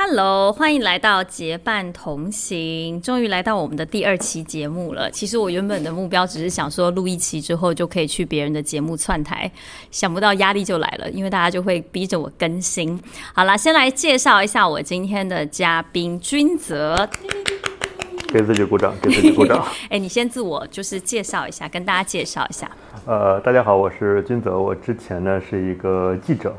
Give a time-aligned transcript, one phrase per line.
[0.00, 3.02] Hello，欢迎来到结伴同行。
[3.02, 5.10] 终于来到我们的第二期节目了。
[5.10, 9.50] 其实我原本的目标只是想说，录一期之后就可以去别人的节目串台，
[9.90, 13.02] 想不到压力就来了，因为大家就会逼着我更新。
[13.34, 17.08] 好啦，先来介绍一下我今天的嘉宾君泽。
[18.32, 19.66] 给自己鼓掌，给自己鼓掌。
[19.90, 22.70] 哎，你先自我就是介绍一下，跟大家介绍一下。
[23.04, 24.56] 呃，大家好，我是君泽。
[24.56, 26.54] 我之前呢是一个记者，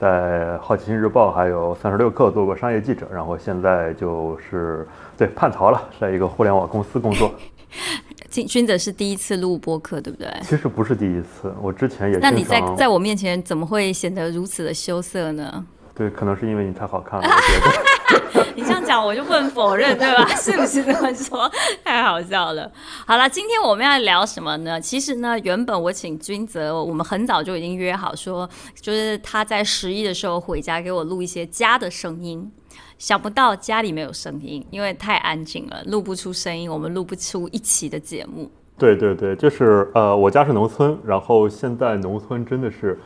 [0.00, 0.08] 在
[0.58, 7.34] 《好奇心日报》还有三十六氪做过商业记者，然后现在就是对叛逃了，在一个互联网公司工作。
[8.30, 10.30] 君君子是第一次录播客，对不对？
[10.42, 12.18] 其实不是第一次，我之前也。
[12.18, 15.64] 那你在在我面前怎么会显得如此的羞涩呢？
[15.94, 18.17] 对，可能是因为你太好看了，我觉得。
[18.58, 20.26] 你这样讲，我就不能否认，对吧？
[20.34, 21.48] 是不是这么说？
[21.84, 22.68] 太好笑了。
[23.06, 24.80] 好了，今天我们要聊什么呢？
[24.80, 32.50] 其实呢，原本我请君泽，我们很早就已经约好，说就是他在十一的时候回家给我录一些家的声音。
[32.98, 38.50] 想不到家里没有声音，因为太安静了，录不出声音，我们录不出一期的节目。
[38.76, 42.98] 对对对，就是呃，我家是农村，然后现在农村真的是。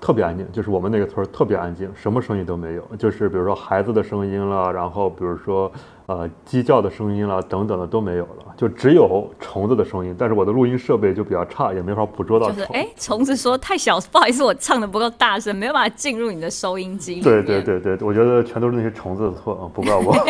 [0.00, 2.82] 特别安静，就是我们那个村特别安静，什么声音都没有。
[2.98, 5.70] 就是比如说孩子的声音了，然后比如说
[6.06, 10.14] 呃鸡叫的声音了，等等的都没有了，就只有虫子的声音。
[10.18, 12.50] 但是我的录音设备就比较差，也没法捕捉到。
[12.50, 17.20] 就是哎，虫子说太小，不好意思，我唱的不够大声，没有办法进入你的收音机。
[17.20, 20.12] 对对对对，我觉得全都是那些虫子的错啊，不怪我。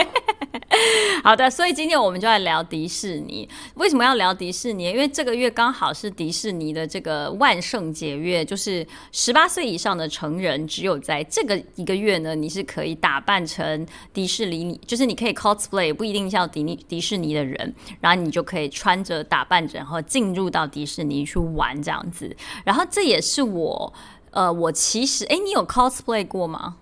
[1.24, 3.48] 好的，所以今天我们就来聊迪士尼。
[3.74, 4.84] 为什么要聊迪士尼？
[4.84, 22.34] 因为这个月刚好是迪士尼的这个万圣节月，就是十八岁以上的成人，只有在这个一个月呢，你是可以打扮成迪士尼，就是你可以 cosplay，不一定像迪尼迪士尼的人，然后你就可以穿着打扮着，然后进入到迪士尼去玩这样子。
[22.64, 23.92] 然后这也是我，
[24.30, 26.76] 呃，我其实，哎，你有 cosplay 过吗？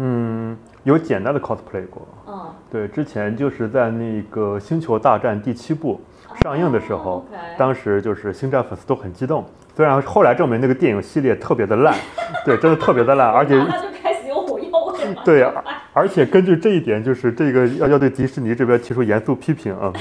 [0.00, 2.06] 嗯，有简单的 cosplay 过。
[2.26, 6.00] 嗯，对，之前就是在那个《星球大战》第七部
[6.42, 7.26] 上映的时候，
[7.58, 9.44] 当时就是星战粉丝都很激动。
[9.76, 11.96] 虽然后来证明那个电影系列特别的烂，
[12.44, 13.54] 对，真的特别的烂，而且
[15.24, 15.46] 对，
[15.92, 19.92] 而且根据这一点，就是这个要要对迪士尼这边提出严肃批评啊，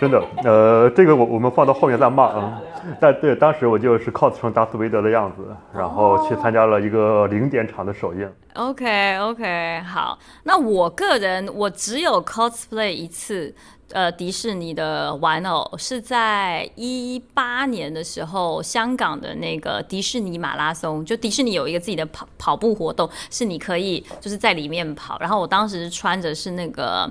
[0.00, 2.60] 真的，呃，这个我我们放到后面再骂啊。
[3.00, 5.42] 但对，当时我就是 cos 成达斯维德的样子，
[5.74, 8.30] 然后去参加了一个零点场的首映。
[8.54, 13.54] OK OK，好，那我个人我只有 cosplay 一次，
[13.90, 27.10] 呃，迪士尼的玩偶是在一八年的时候，香港的那个迪士尼马拉松，就迪士尼有一个自己的跑跑步活动，是你可以就是在里面跑，然后我当时穿着是那个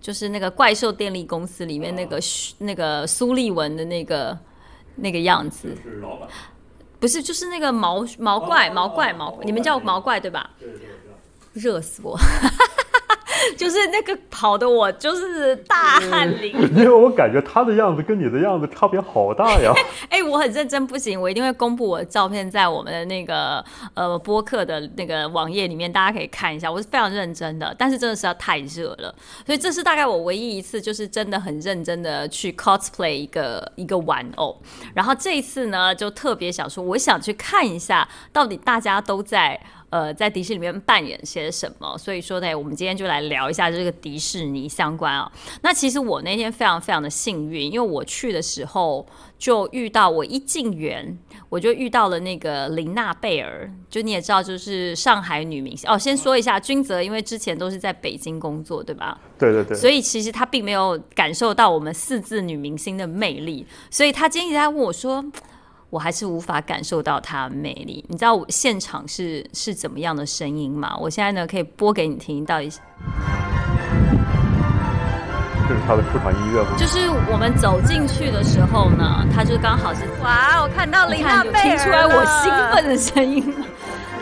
[0.00, 2.20] 就是那个怪兽电力公司里面那个
[2.58, 4.38] 那个苏利文的那个。
[4.96, 6.28] 那个样子，是老板，
[6.98, 10.50] 不是，就是那个毛毛怪，毛怪，毛，你们叫毛怪对吧？
[10.58, 10.88] 对对对，
[11.54, 12.18] 热死我。
[13.56, 19.72] 就是那个跑的我就是大汗淋漓， 因为我感觉他的样子跟你的样子差别好大呀。
[20.08, 23.64] 哎，我很认真，不行，我一定会公布我的照片在我们的那个
[23.94, 26.70] 呃播客的那个网页里面，大家可以看一下。
[26.70, 29.14] 我是非常认真的，但是真的是要太热了，
[29.46, 34.60] 所以这是大概我唯一一次就是真的很认真的去 cosplay 一个一个玩偶。
[34.94, 39.60] 然后这一次呢，就特别想说，我想去看一下到底大家都在。
[39.90, 41.98] 呃，在迪士尼里面扮演些什么？
[41.98, 45.30] 所以说呢，我们今天就来聊一下这个迪士尼相关啊。
[45.62, 49.04] 那其实我那天非常非常的幸运，因为我去的时候
[49.36, 51.18] 就遇到，我一进园
[51.48, 55.98] 我就遇到了那个林娜贝尔，就你也知道，就是上海女明星哦。
[55.98, 59.18] 先说一下，君泽因为之前都是在北京工作，对吧？
[59.38, 59.76] 对对对。
[59.76, 65.24] 所以其实他并没有感受到我们四字女明星的魅力，所以他今天一直在问我说。
[65.90, 68.04] 我还是无法感受到它的魅力。
[68.08, 70.96] 你知道现场是是怎么样的声音吗？
[70.98, 72.70] 我现在呢可以播给你听，到底。
[75.68, 76.70] 这是他的出场音乐吗？
[76.76, 83.66] 就是我们走进去的时候呢，他就刚好是哇，我看到琳娜贝尔，听出来我兴奋的声音吗？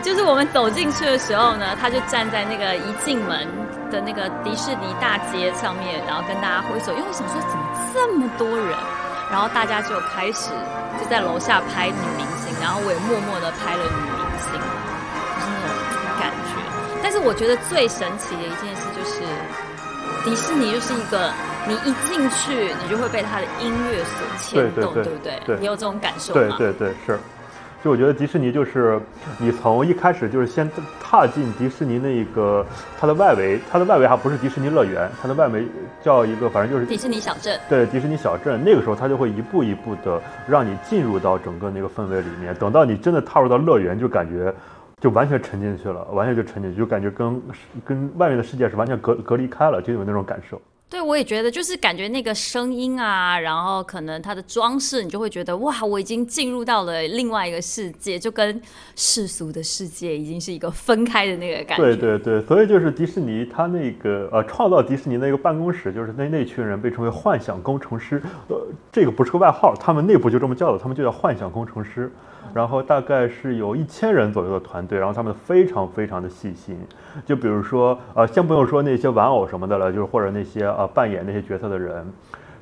[0.02, 3.48] 就是我们走进去的时候呢，他就站在那个一进门
[3.90, 6.92] 的那个迪士尼大街上面，然后跟大家挥手。
[6.92, 7.64] 因为我想说，怎么
[7.94, 8.76] 这么多人？
[9.30, 10.77] 然后大家就开始就
[11.08, 16.52] 在楼下拍女明星，然后我也默默的拍了女明星，就是那种感觉。
[17.02, 19.22] 但是我觉得最神奇的一件事就是，
[20.24, 21.32] 迪士尼就是一个
[21.66, 25.40] 你一进去，你就会被它的音乐所牵动，对不对？
[25.58, 26.56] 你有这种感受吗？
[26.58, 27.18] 对对对，是。
[27.82, 29.00] 就我觉得迪士尼就是
[29.38, 30.68] 你从一开始就是先
[31.00, 32.66] 踏进迪士尼那个
[32.98, 35.64] 它的外围，它的外围还不是迪士尼乐园，它的外围
[36.02, 37.58] 叫一个反正就是迪士尼小镇。
[37.68, 42.52] 对，迪士尼小镇，那个时候它就会一步一步的让你进入到整个那个氛围里面。
[42.56, 44.52] 等到你真的踏入到乐园，就感觉
[45.00, 47.40] 就完全沉进去了，完全就沉进去，就感觉跟
[47.84, 50.60] 跟外面的世界是完全隔隔离开了，就有那种感受。
[50.90, 58.58] 对，我也觉得，就是感觉那个声音啊，然后可能它的装饰，你就会觉得哇，我已经进入到了另外一个世界，就跟
[58.96, 61.84] 世俗的世界已经是一个分开的那个感觉。
[61.84, 68.56] 对对对，所以就是迪士尼，它那个呃，创造迪士尼那个办公室，就是那那群人被称为幻想工程师，呃，
[68.90, 72.10] 这个不是个外号，他们内部就这么叫的，他们就叫幻想工程师。
[72.54, 76.78] 然后大概是有一千人左右的团队，然后他们非常非常的细心。
[77.26, 82.06] 就比如说，呃，先不用说那些玩偶什么的了，就是或者那些呃扮演那些角色的人，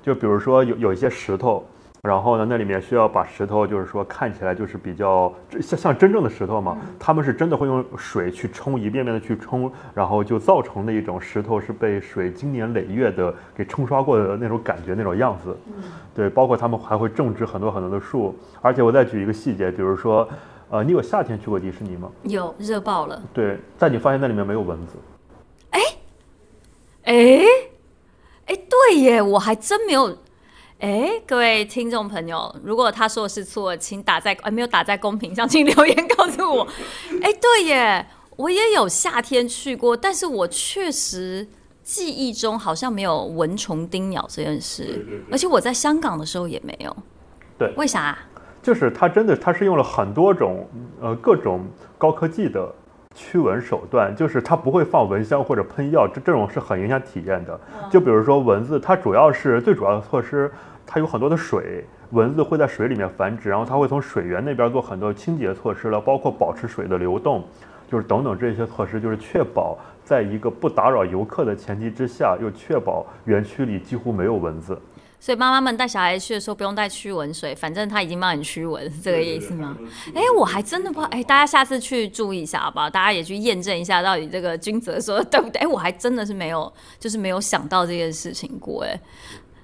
[0.02, 1.64] 就比如说有有一些石头。
[2.06, 6.78] 然后呢，那里面需要把石头，就是说看起来就是比较像像真正的石头嘛。
[6.98, 15.56] 他们是真的会用水去冲，一遍遍的去冲，然后就造成那种石头是被水经年累月的给冲刷过的那种感觉，那种样子。
[16.14, 18.34] 对，包括他们还会种植很多很多的树。
[18.62, 20.28] 而且我再举一个细节，比如说，
[20.70, 22.08] 呃，你有夏天去过迪士尼吗？
[22.22, 23.20] 有，热爆了。
[23.34, 24.94] 对，但你发现那里面没有蚊子。
[25.70, 25.80] 哎，
[27.04, 27.14] 哎，
[28.46, 30.16] 哎，对耶，我还真没有。
[30.78, 36.66] 哎，各位听众朋友，如果他说的是错，请打在哎没有打在公屏上，请留言告诉我。
[37.22, 38.06] 哎，对耶，
[38.36, 41.48] 我也有夏天去过，但是我确实
[41.82, 45.02] 记忆中好像没有蚊虫叮咬这件事，
[45.32, 46.94] 而且我在香港的时候也没有。
[47.58, 48.18] 对，为啥？
[48.62, 50.68] 就是它真的，它是用了很多种
[51.00, 51.64] 呃各种
[51.96, 52.70] 高科技的。
[53.16, 57.58] 驱蚊手段就是它不会放蚊香或者喷药，这这种是很影响体验的。
[57.90, 60.52] 就比如说蚊子，它主要是最主要的措施，
[60.86, 67.42] 它有很多的水，蚊子会在水里面繁殖，然后它会从水源那边做很多清洁措施了，包括保持水的流动，
[67.90, 74.78] 就是等等这些措施，就是确保在一个不打扰游客的前提之下，又确保园区里几乎没有蚊子。
[75.26, 79.76] 所以妈妈们带小孩去的时候不用带驱蚊水，反正他已经帮你驱蚊，是这个意思吗？
[80.14, 81.08] 哎，我还真的不知道。
[81.10, 82.88] 哎，大家下次去注意一下好不好？
[82.88, 85.58] 大家也去验证一下，到底这个君泽说的对不对？
[85.62, 88.84] 哎，我还真的是没有，就是没有想到这件事情过。
[88.84, 89.00] 哎，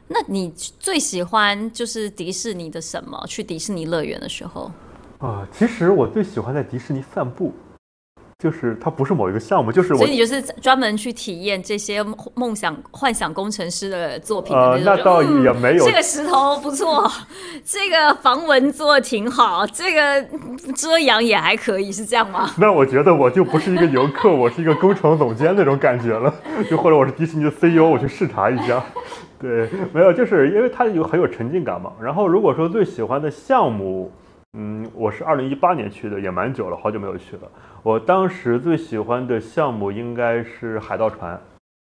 [0.09, 0.51] 那你
[0.81, 3.25] 最喜欢就是迪士尼的什么？
[3.29, 4.69] 去迪士尼乐园的时候？
[5.19, 7.55] 啊，其实我最喜欢在迪士尼散步。
[8.43, 12.05] 就是它不是某一个项目，就是我所以你就是专门去体验这些
[12.35, 14.57] 梦想幻想工程师的作品。
[14.57, 15.87] 呃，那倒也没有。
[15.87, 17.09] 这个石头不错，
[17.65, 20.27] 这个防蚊做的挺好，这个
[20.75, 22.51] 遮阳也还可以，是这样吗？
[22.59, 26.35] 那我觉得我就不是一个游客，我是一个工程总监那种感觉了，
[26.69, 28.83] 就或者我是迪士尼的 CEO，我去视察一下。
[29.39, 31.93] 对，没有，就是因为它有很有沉浸感嘛。
[32.03, 34.11] 然后如果说最喜欢的项目。
[34.59, 37.51] 嗯，我是二零一八年去的，也蛮久了，好久没有去了。
[37.83, 41.41] 我当时最喜欢的项目应该是海盗船。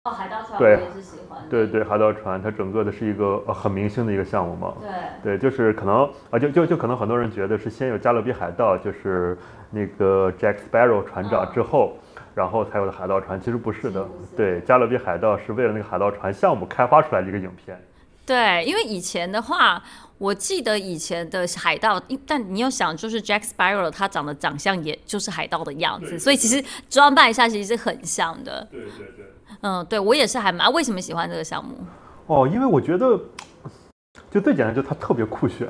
[0.05, 1.47] 哦，海盗船，我也是喜欢。
[1.47, 4.73] 对对，海盗船，它整个的是一个呃很明星的一个项目嘛。
[4.81, 5.37] 对。
[5.37, 9.37] 对，就是可能啊，就就就可能很多人觉得是先有加勒比海盗，就是
[9.69, 11.95] 那个 Jack Sparrow 船长之后，
[12.33, 14.03] 然后才有的海盗船，其实不是的。
[14.35, 17.79] 对，加勒比海盗是为了那个海盗船项目开发出来的一个影片。
[18.25, 19.79] 对，因为以前的话。
[20.17, 28.65] 我记得以前的海盗，但你又想，就是 Jack Sparrow，他长得长相也就是海盗的样子，所以其实装扮一下其实是很像的。
[28.71, 29.25] 对对对。
[29.61, 30.71] 嗯，对我也是还蛮。
[30.71, 31.75] 为什么喜欢这个项目？
[32.27, 33.19] 哦，因为我觉得，
[34.31, 35.67] 就最简单，就它特别酷炫。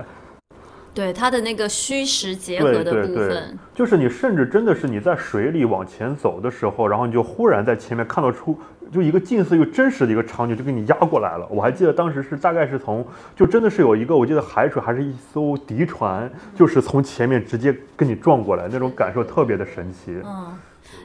[0.94, 8.58] 对它的那个虚实结合的部分，就是你甚至真的是你在水里往前走的时候，然后你就忽然在前面看到出。
[8.96, 11.46] 就一个近似又真实的一个场景，就给你压过来了。
[11.50, 20.16] 我还记得当时是大概是从，就真的是有一个，我记得海水还是一艘敌船，就是从前面直接跟你撞过来，那种感受特别的神奇。
[20.24, 20.58] 嗯，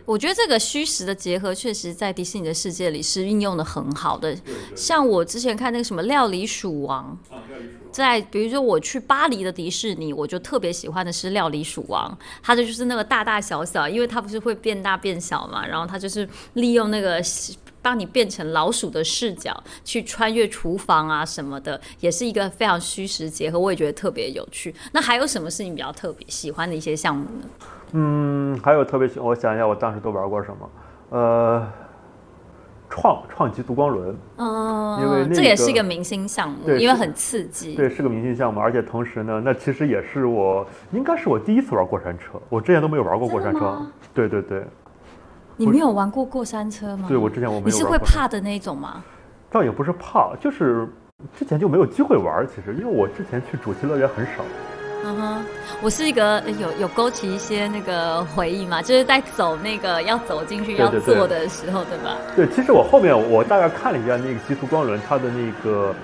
[0.05, 4.35] 我觉得这个虚实的结合，确实在迪士尼的世界里是运用的很好的。
[4.77, 7.19] 像我之前看那个什么《料理鼠王》。
[7.93, 17.21] 在比如说我去巴黎的迪士尼，我就特别喜欢的是料理鼠王，它的就是那个大大小小，因为它不是会变大变小嘛，然后它就是利用那个
[17.83, 24.75] 帮你变成老鼠的视角去穿越厨房啊什么的，也是一个非常虚实结合，我也觉得特别有趣。
[24.93, 27.49] 那还有什么是你比较特别喜欢的一些项目呢？
[27.93, 30.71] 嗯，还有特别喜，我想一下，我当时都玩过什么？
[31.11, 31.69] 呃。
[32.93, 37.77] 创创极独光轮，哦，因为这也是一个明星项目，因为很刺激。
[37.77, 43.81] 对，是个明星项目，而且同时呢，那其实也是我应该是我第一次玩过山车，我之前都没有玩过过山车。
[44.13, 44.67] 对对对，
[45.57, 47.07] 你没有玩过过山车吗？
[47.09, 47.67] 对，我之前我没有。
[47.67, 49.03] 你是会怕的那种吗？
[49.51, 50.89] 倒也不是怕，就是
[51.39, 52.47] 之前就没有机会玩。
[52.49, 54.43] 其实，因为我之前去主题乐园很少。
[55.03, 55.45] 嗯哼，
[55.83, 62.17] 我是一个有有勾起一些那个回忆嘛，就是在走那个要走进去要坐的时候，对吧？
[62.37, 65.95] 对，其实我后面我大概看了一下那个极速光轮，它的那个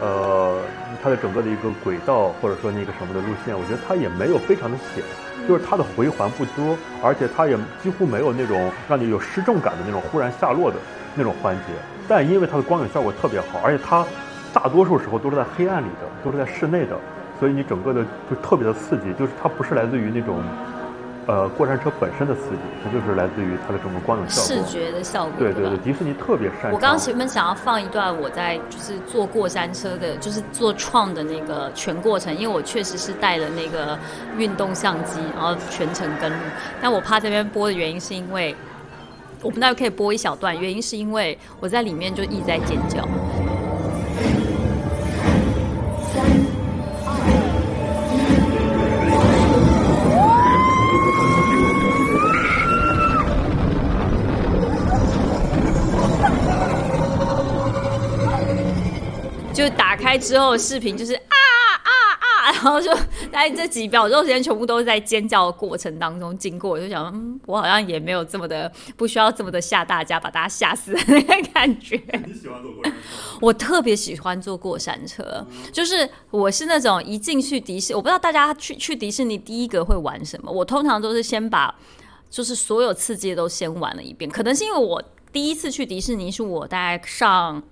[0.00, 0.58] 呃，
[1.02, 5.02] 它的整个的一个轨道或者说那个什么的路线，我觉得它也没有非常的险，
[5.48, 10.76] 就是它的回环不多，而且它也几乎没有那种让你有失重感的那种忽然下落的
[11.14, 11.72] 那种环节。
[12.08, 14.04] 但因为它的光影效果特别好，而且它
[14.52, 16.96] 大多数时候都是在黑暗里的，都是在室内的，
[17.38, 20.42] 所以你整个的就特别的刺激，就是它不是来自于那种。
[21.26, 25.32] 呃，过山车本身的刺激，它就是来自于它的整个光影效果、视觉的效果。
[25.38, 26.72] 对对对，迪士尼特别擅长。
[26.72, 33.96] 我刚刚前面想要放一段我在就是坐过山车的，就是坐创的那个全过程，因为我确实是带了那个
[34.36, 36.36] 运动相机，然后全程跟录。
[36.80, 38.54] 但我怕这边播的原因是因为，
[39.42, 43.06] 我们那可以播一小段，原因是因为我在里面就一直在尖叫。
[59.62, 61.36] 就打开之后，视频就是啊
[61.84, 62.92] 啊啊，然后就
[63.30, 66.70] 在这几秒钟时间，全部都是在尖叫的过程当中经过。
[66.70, 71.94] 我就想，嗯，我好像也没有这么的，不需要这么的吓大家，把大家吓死的那个感觉。
[72.26, 72.98] 你喜欢坐过山车？
[73.40, 80.50] 我特别喜欢坐过山车，就是我是那种一进去迪士，我不知道大家去去迪士尼第一个会玩什么。
[80.50, 81.72] 我通常都是先把
[82.28, 84.28] 就是所有刺激都先玩了一遍。
[84.28, 85.00] 可能是因为我
[85.30, 87.62] 第一次去迪士尼是我大概上。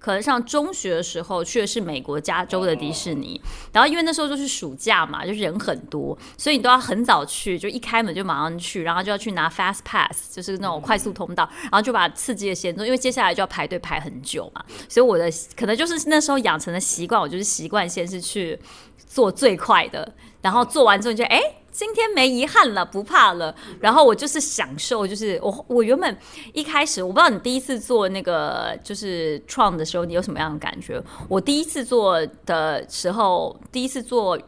[0.00, 3.40] 可能上中学的时候去的是美国加州的迪士尼，
[3.70, 18.58] 然后因为那时候就是暑假嘛，就是人很多，所以你都要很早去，就一开门就马上去，然后就要去拿 fast pass，就是那种快速通道，然后就把刺激的先做，因为接下来就要排队排很久嘛，所以我的可能就是那时候养成的习惯，我就是习惯先是去
[19.06, 21.40] 做最快的，然后做完之后就哎。
[21.70, 23.54] 今天没遗憾了，不怕了。
[23.80, 26.16] 然后我就是享受，就是我我原本
[26.52, 31.02] 一开始我不知道你第一次做那个就是创的时候，你有什么样的感觉？
[31.28, 34.38] 我第一次做的时候，第一次坐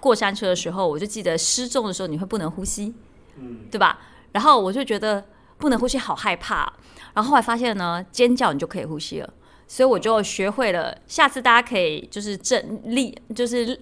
[0.00, 2.94] 过山车的时候，我就记得失重的时候你会不能呼吸，
[3.36, 4.00] 嗯，对吧？
[4.32, 5.24] 然后我就觉得
[5.58, 6.72] 不能呼吸，好害怕。
[7.14, 9.32] 然后后来发现呢，尖叫你就可以呼吸了。
[9.68, 13.78] 所以我就学会了，下次大家可以就是正立，就是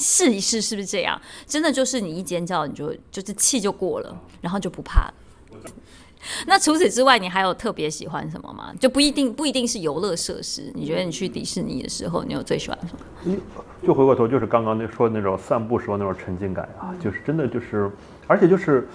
[0.00, 1.20] 试一试是不是这样？
[1.46, 5.14] 真的就是你一尖叫，你就就是气就过了，然后就不怕了。
[6.46, 8.72] 那除此之外，你还有特别喜欢什么吗？
[8.80, 10.70] 就不一定不一定是游乐设施。
[10.74, 12.94] 你觉得你去迪士尼的时候，你有最喜欢什
[13.32, 13.36] 么？
[13.86, 17.90] 就回过头就是刚刚那说的那种散步时候那种沉浸感啊，就是真的就是，
[18.26, 18.86] 而且就是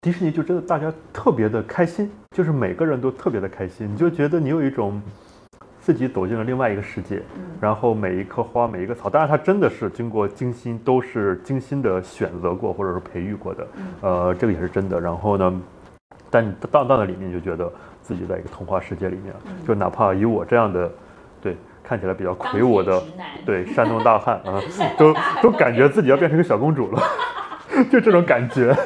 [0.00, 5.00] 迪士尼就真的大家特别的开心，就是每个人都特别的开心，你就觉得你有一种。
[5.86, 7.22] 自己走进了另外一个世界，
[7.60, 13.66] 然后每一棵花、每一个草，当然它真的是经过精心，都是精心的选择过或者是培育过的，
[14.00, 15.00] 呃，这个也是真的。
[15.00, 15.62] 然后呢，
[16.28, 19.32] 但你到到那里面就觉得自己在一个童话世界里面，
[19.64, 20.90] 就哪怕以我这样的，
[21.40, 23.00] 对看起来比较魁梧的，
[23.44, 24.60] 对山东大汉啊，
[24.98, 27.00] 都都感觉自己要变成个小公主了，
[27.92, 28.76] 就这种感觉。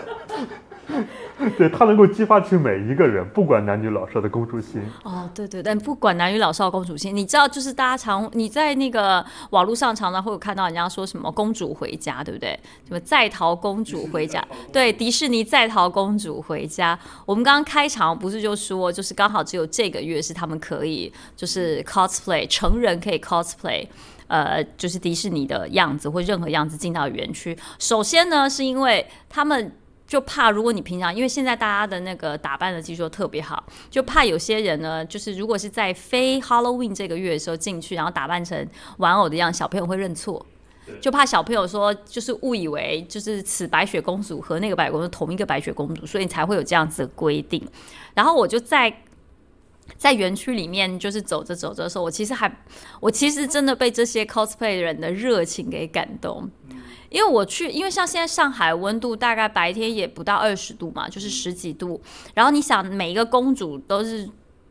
[1.56, 4.82] 对他能够激发起每一个人，不管男女老少的公主心。
[5.02, 12.58] 哦，对对，但不管男女老少公主心，你知道，就是大家常你在那个网络上常常会有看到人家说什么“公主回家”，对不对？
[12.86, 14.46] 什么“在逃公主回家”？
[14.72, 16.98] 对，迪士尼在逃公主回家。
[17.24, 23.86] 我们刚刚开场不是就说，就是刚好只有这个月是他们可以就是 cosplay 成人可以 cosplay，
[24.26, 27.56] 呃，就是迪士尼的样子或任何样子进到园区。
[27.78, 29.72] 首先呢，是因为他们。
[30.10, 40.44] 就怕如果你平常，因为现在大家的那个打扮的技术特别好，就怕有些人呢，就是如果是在非 Halloween 这个月的时候进去，然后打扮成玩偶的样，小朋友会认错，
[41.00, 47.64] 就怕小朋友说就是误以为就是此白雪公主和那个白雪公主同一个白雪公主，所以才会有这样子的规定。
[48.12, 48.92] 然后我就在
[49.96, 52.52] 在园区里面就是走着走着的时候，我其实还
[52.98, 56.50] 我其实真的被这些 cosplay 人的热情给感动。
[57.10, 62.00] 因为我去，因为像现在上海温度大概白天也不到二十度嘛，就是十几度。
[62.34, 64.28] 然后你想，每一个公主都是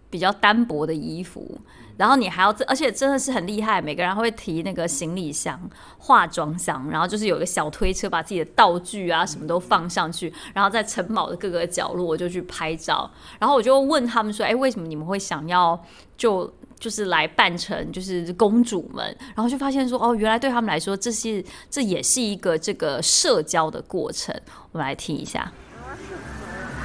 [0.09, 1.59] 比较单薄的衣服，
[1.97, 13.11] 然后你还要，而且真的是很厉害，每个人会提那个行李箱、化妆箱，然后就是有一个小推车，把自己的道具啊什么都放上去，然后在城堡的各个角落就去拍照。
[13.37, 15.77] 然后我就问他们说：“哎，为什么你们会想要
[16.17, 19.05] 就？”就是来扮成就是公主们，
[19.35, 24.33] 然后就发现说哦，原来对他们来说，这是这也是一个这个社交的过程。
[24.71, 25.51] 我们来听一下。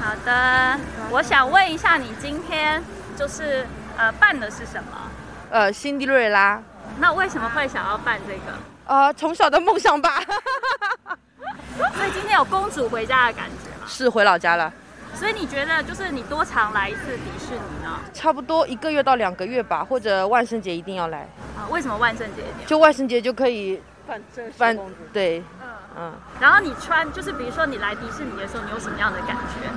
[0.01, 0.79] 好的，
[1.11, 2.83] 我想问一下，你今天
[3.17, 3.65] 就是
[3.97, 5.11] 呃扮的是什么？
[5.51, 6.61] 呃，辛迪瑞拉。
[6.99, 8.59] 那为什么会想要扮这个？
[8.87, 10.21] 呃，从小的梦想吧。
[11.97, 13.87] 所以今天有公主回家的感觉吗？
[13.87, 14.73] 是回老家了。
[15.15, 18.01] 所以你觉得，就是你多常来一次迪士尼呢？
[18.13, 21.21] 差不多一个月到两个月吧，或者万圣节一定要来。
[21.57, 22.43] 啊，为什么万圣节？
[22.67, 24.77] 就万圣节就可以反正反
[25.13, 29.71] 对，嗯，嗯，然后你穿就是比如说你来迪士尼的时候，你有什么样的感觉？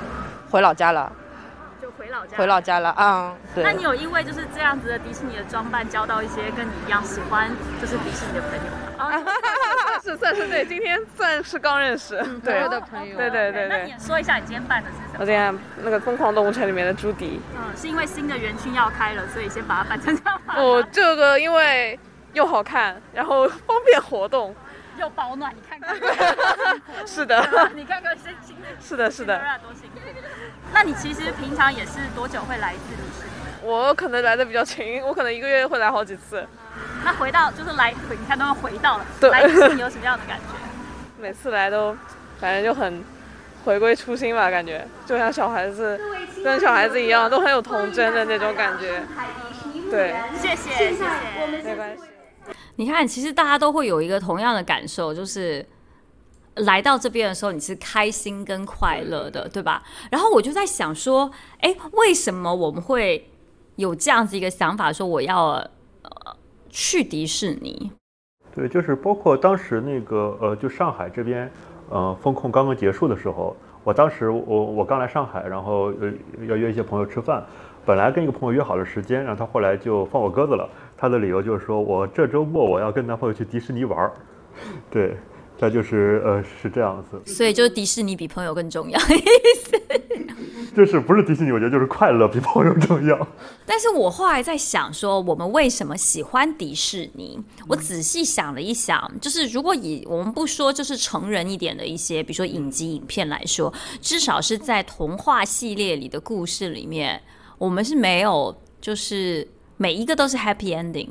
[0.50, 1.26] 回老家了，就
[2.08, 2.38] 回老家。
[2.38, 7.50] 回老家了，嗯，那你，有因为就是这样子的迪士尼的装扮，交到一些跟你一样喜欢
[7.82, 8.98] 就是迪士尼的朋友吗？
[8.98, 9.24] 啊，
[10.02, 14.00] 是算是对，今天算是刚认识，对我的朋友对对对那你对。
[14.00, 15.18] 说一下你今天扮的是什么？
[15.20, 20.56] 我今天那个《疯狂动物城》里面的朱迪，嗯，是因为新的园区要开了，所以先把它扮成这样吗？
[20.58, 22.00] 我这个因为
[22.34, 24.56] 又好看，然后方便活动，
[24.98, 25.96] 又保暖，你看看，
[27.06, 27.46] 是的，
[27.76, 29.38] 你看看新新的是的，是的。
[29.62, 30.00] 多辛苦。
[30.74, 33.68] 那你其实平常也是多久会来一次迪士尼？
[33.68, 36.46] 我可能来的比较勤，我可能一个月会来好几次。
[37.04, 40.54] 那回到就是来，你看都要回到了，对来迪士尼有什么样的感觉？
[41.20, 41.96] 每次来都，
[42.40, 43.04] 反正就很
[43.66, 46.00] 回归初心吧，感觉就像小孩子，
[46.44, 49.02] 跟小孩子一样，都很有童真的那种感觉。
[49.90, 51.04] 对，谢谢谢谢。
[51.64, 52.04] 没关系。
[52.76, 55.66] 你看，其实大家都会有一个同样的感受，就是
[56.60, 59.84] 来到这边的时候，你是开心跟快乐的，对吧？
[60.12, 63.28] 然后我就在想说，哎，为什么我们会
[63.76, 65.52] 有这样子一个想法，说我要
[66.02, 66.36] 呃
[66.70, 67.92] 去迪士尼？
[68.56, 71.52] 对，就是包括当时那个呃，就上海这边，
[71.90, 76.12] 呃，风控刚刚结束的时候，我当时我我刚来上海，然后呃
[76.48, 77.46] 要约一些朋友吃饭，
[77.86, 84.12] 本来跟一个朋友约好了时间，然后他后来就放我鸽子了，他的理由就是说我这周末我要跟男朋友去迪士尼玩儿，
[84.90, 85.16] 对，
[85.60, 89.00] 他就是呃是这样子，所以就是迪士尼比朋友更重要。
[90.76, 93.28] 就是不是迪士尼，我觉得就是快乐比朋友重要。
[93.66, 97.40] 但是我后来在想说，我们为什么喜欢迪士尼？
[97.68, 107.20] 我仔细想了一想，就是如果以我们不说就是成人一点的一些，比如说影集、影片来说，至少是在童话系列里的故事里面，
[107.58, 109.48] 我们是没有就是
[109.78, 111.10] 每一个都是 happy ending。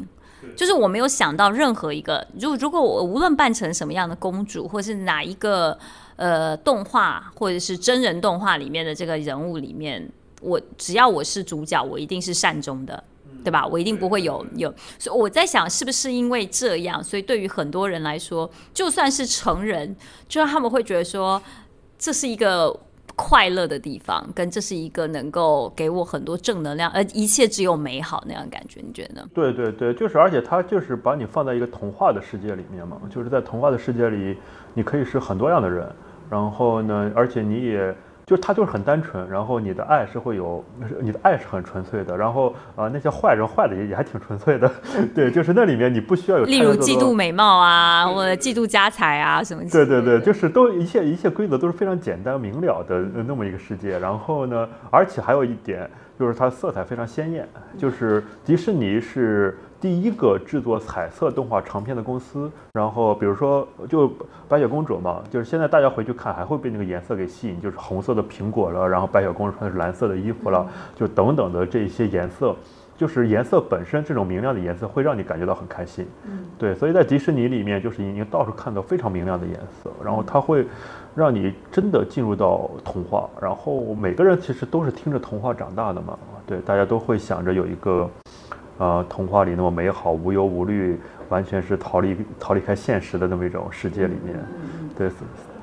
[0.54, 5.78] 就是我没有想到任何一个，如如果我无论扮成什么样的公主，或是哪一个
[6.16, 10.06] 呃动画或者是真人动画里面的这个人物里面，
[10.40, 13.02] 我只要我是主角，我一定是善终的，
[13.42, 13.66] 对吧？
[13.66, 14.72] 我一定不会有有。
[14.98, 19.96] 所以我在想，是不是因为这样，所以对于很多人来说，就算是成人，
[20.28, 21.42] 就让他们会觉得说，
[21.98, 22.80] 这是一个。
[23.16, 29.28] 快乐的地方，跟这是一个能够给我很多正能量，而一切只有美好那样感觉，你觉得呢？
[29.34, 34.36] 对对对，就是，而且它就是把你放在一个童话的世界里面嘛，就是在童话的世界里，
[34.74, 35.90] 你可以是很多样的人，
[36.28, 37.96] 然后呢，而且你也
[38.26, 40.64] 就是他就是很单纯，然后你的爱是会有，
[41.00, 44.68] 你的爱是很纯粹的，然后啊、呃那些坏人坏的也也还挺纯粹的，
[45.14, 50.02] 对，就是那里面你不需要有例如嫉妒美貌啊，或者嫉妒家财啊什么之类的。
[50.02, 53.96] 对对对，就是都一切一切规则都是非常简单明了的呃那么一个世界。
[53.96, 62.50] 然后呢，而且还有一点就是它色彩非常鲜艳，就是迪士尼是第一个制作彩色动画长片的公司。
[62.72, 64.10] 然后比如说就
[64.48, 72.54] 白雪公主嘛，就是现在大家回去看还会被那个颜色给吸引，就是红色的苹果了，然后白雪公主穿的是蓝色的衣服了，就等等的这些颜色。
[72.98, 80.66] 就是颜色本身这种明亮的颜色会让你感觉到很开心，嗯，对，所以在迪士尼里面就是已经到处看到非常明亮的颜色，然后它会
[81.14, 88.08] 让你真的进入到童话，然后每个人其实都是听着童话长大的嘛，对，大家都会想着有一个，
[88.78, 94.36] 呃，童话里那么美好、无忧无虑，完全是逃离逃离开现实的那么一种世界里面，
[94.96, 95.10] 对，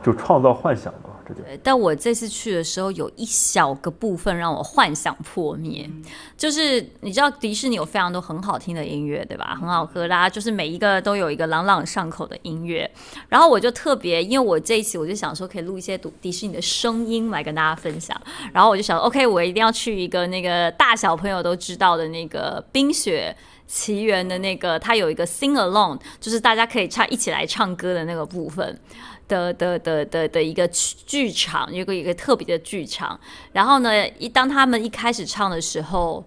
[0.02, 1.42] 就创造幻想吧，这就。
[1.42, 5.90] 对但我这次去的时候，有一小个部分让我幻想破灭，
[6.38, 9.58] 就是你知道迪士尼有非常多很好听的音乐，对吧？
[9.60, 12.90] 很好喝啦，就是每一个都有一个朗朗上口的音乐。
[13.30, 18.20] 然后我就特别，因为我这一期我就想说可以录一些迪迪士尼的声音来跟大家分享。
[18.52, 23.36] 然后我就想，OK，我一定要去一个那个大小朋友都知道的那个冰雪。
[23.66, 28.80] 奇缘的那个，它有一个 sing along，就是大家可以唱一起来唱歌的那个部分
[29.28, 33.20] 的的的的的一个剧场，有个一个特别的剧场。
[33.52, 36.24] 然后呢，一当他们一开始唱的时候，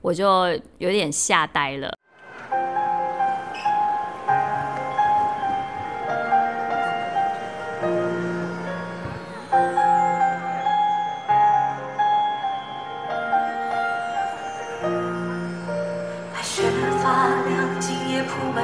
[0.00, 1.92] 我就有点吓呆了。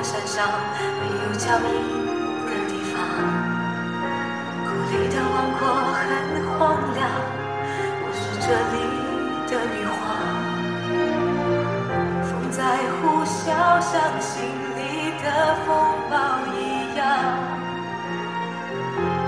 [0.02, 2.03] 山上，没有脚印。
[4.96, 6.06] 你的王国很
[6.54, 7.02] 荒凉，
[8.00, 8.74] 我是这里
[9.50, 10.00] 的女皇。
[12.22, 12.62] 风在
[13.02, 14.30] 呼啸，像心
[14.76, 14.80] 里
[15.20, 15.26] 的
[15.66, 15.68] 风
[16.08, 16.14] 暴
[16.54, 17.02] 一样。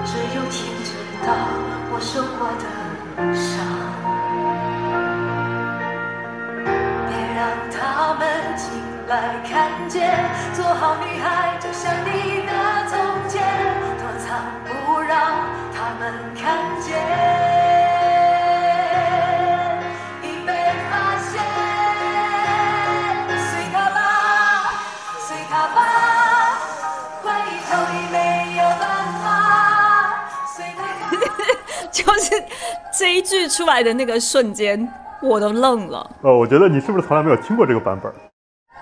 [0.05, 0.89] 只有天知
[1.27, 1.29] 道
[1.91, 2.65] 我受过的
[3.35, 3.45] 伤。
[7.09, 7.43] 别让
[7.75, 8.23] 他们
[8.57, 8.71] 进
[9.09, 9.51] 来看
[9.89, 10.15] 见。
[10.55, 12.46] 做好女孩，就像你
[16.47, 16.95] 看见。
[20.23, 20.53] 已被
[20.89, 21.43] 发现，
[23.37, 23.99] 随他吧，
[25.19, 25.79] 随他吧，
[27.21, 27.27] 回
[27.67, 28.17] 头已没
[28.59, 28.87] 有办
[29.25, 29.27] 法，
[30.47, 30.87] 随他。
[31.91, 32.31] 就是
[32.97, 34.89] 这一句出来的那个瞬间，
[35.21, 38.13] 我都愣了呃，我觉得你是不是从来没有听过这个版本？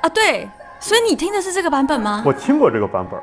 [0.03, 0.09] 啊！
[0.11, 0.47] 对，
[0.79, 2.23] 所以你听的是这个版本吗？
[2.27, 3.19] 我听过这个版本，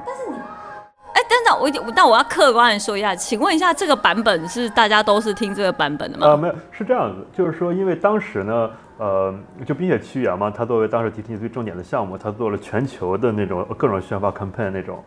[1.14, 6.28] 哎，等等，我一点但我要客观的说一下，请问一下，这个版本是大家都是听这个版本的吗？
[6.28, 9.34] 呃，没有，是这样子，就是说，因为当时呢，呃，
[9.66, 15.04] 就《冰雪奇缘》嘛，它作为当时迪士尼最重点的项目，它做了全球的那种各种宣发 campaign 那种，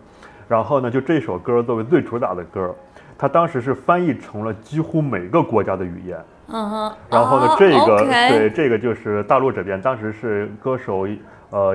[0.46, 2.74] 然后呢，就这首歌作为最主打的歌，
[3.16, 6.18] 它当时是翻译成了几乎每个国家的语言。
[6.48, 6.92] 嗯哼。
[7.08, 7.96] 然后呢，哦这个
[8.28, 11.06] 对这个就是大陆这边当时是歌手
[11.50, 11.74] 呃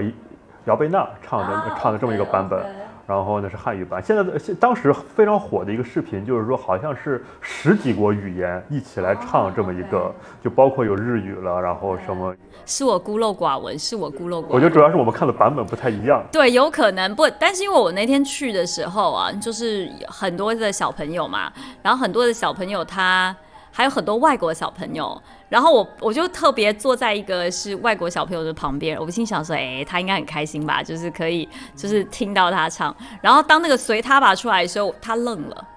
[0.66, 2.64] 姚贝娜唱的、啊唱的这么一个版本。
[3.10, 4.00] 然后呢是汉语版。
[4.04, 12.36] 现在的现当时非常火的一个视频，就是说好像是十几国语言一起来唱这么一个，哦就包括有日语了，然后什么，
[12.68, 14.50] 是我孤陋寡闻，是我孤陋寡闻。
[14.52, 16.24] 我觉得主要是我们看的版本不太一样。
[16.32, 23.36] 对，有可能不，但是因为我那天去的时候啊，就是很多的小朋友嘛，然后很多的小朋友他
[23.72, 35.68] 还有很多外国小朋友，然后我我就特别坐在一个是外国小朋友的旁边，我心想说，哎、他应该很开心吧，就是可以就是听到他唱，然后当那个随他吧出来的时候，他愣了，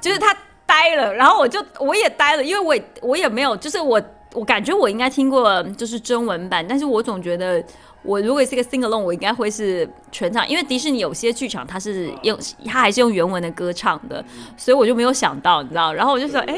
[0.00, 4.00] 就是他呆了，然后我就我也呆了，因为我也我也没有，就是我
[4.34, 7.62] 我感觉我应该听过就是中文版，但是我总觉得
[8.02, 14.22] 我如果是一个 sing along，我应该会是全场，因为迪士尼有些剧场它是用 它还是用原文的歌唱的，
[14.56, 16.54] 所以我就没有想到，你知道，然后我就说，哎、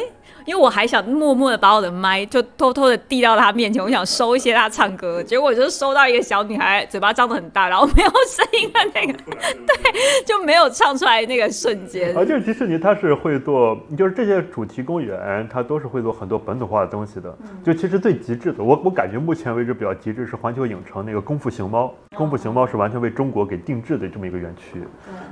[0.51, 9.13] 因为我还想默默的把我的麦就偷偷的递到他面前，我想收一些他唱歌，结果我就收到一个小女孩嘴巴张得很大，然后没有声音的那个，
[9.65, 12.13] 对，就没有唱出来那个瞬间。
[12.19, 17.33] 啊，就是迪士尼，它是会做，就是这些主题公园，它都是会做很多本土化的东西的。
[17.63, 24.83] 就其实最极致的，我我感觉目前为止比较极致是环球影城那个《功夫熊猫》，《功夫熊猫》是完全为中国给定制的这么一个园区，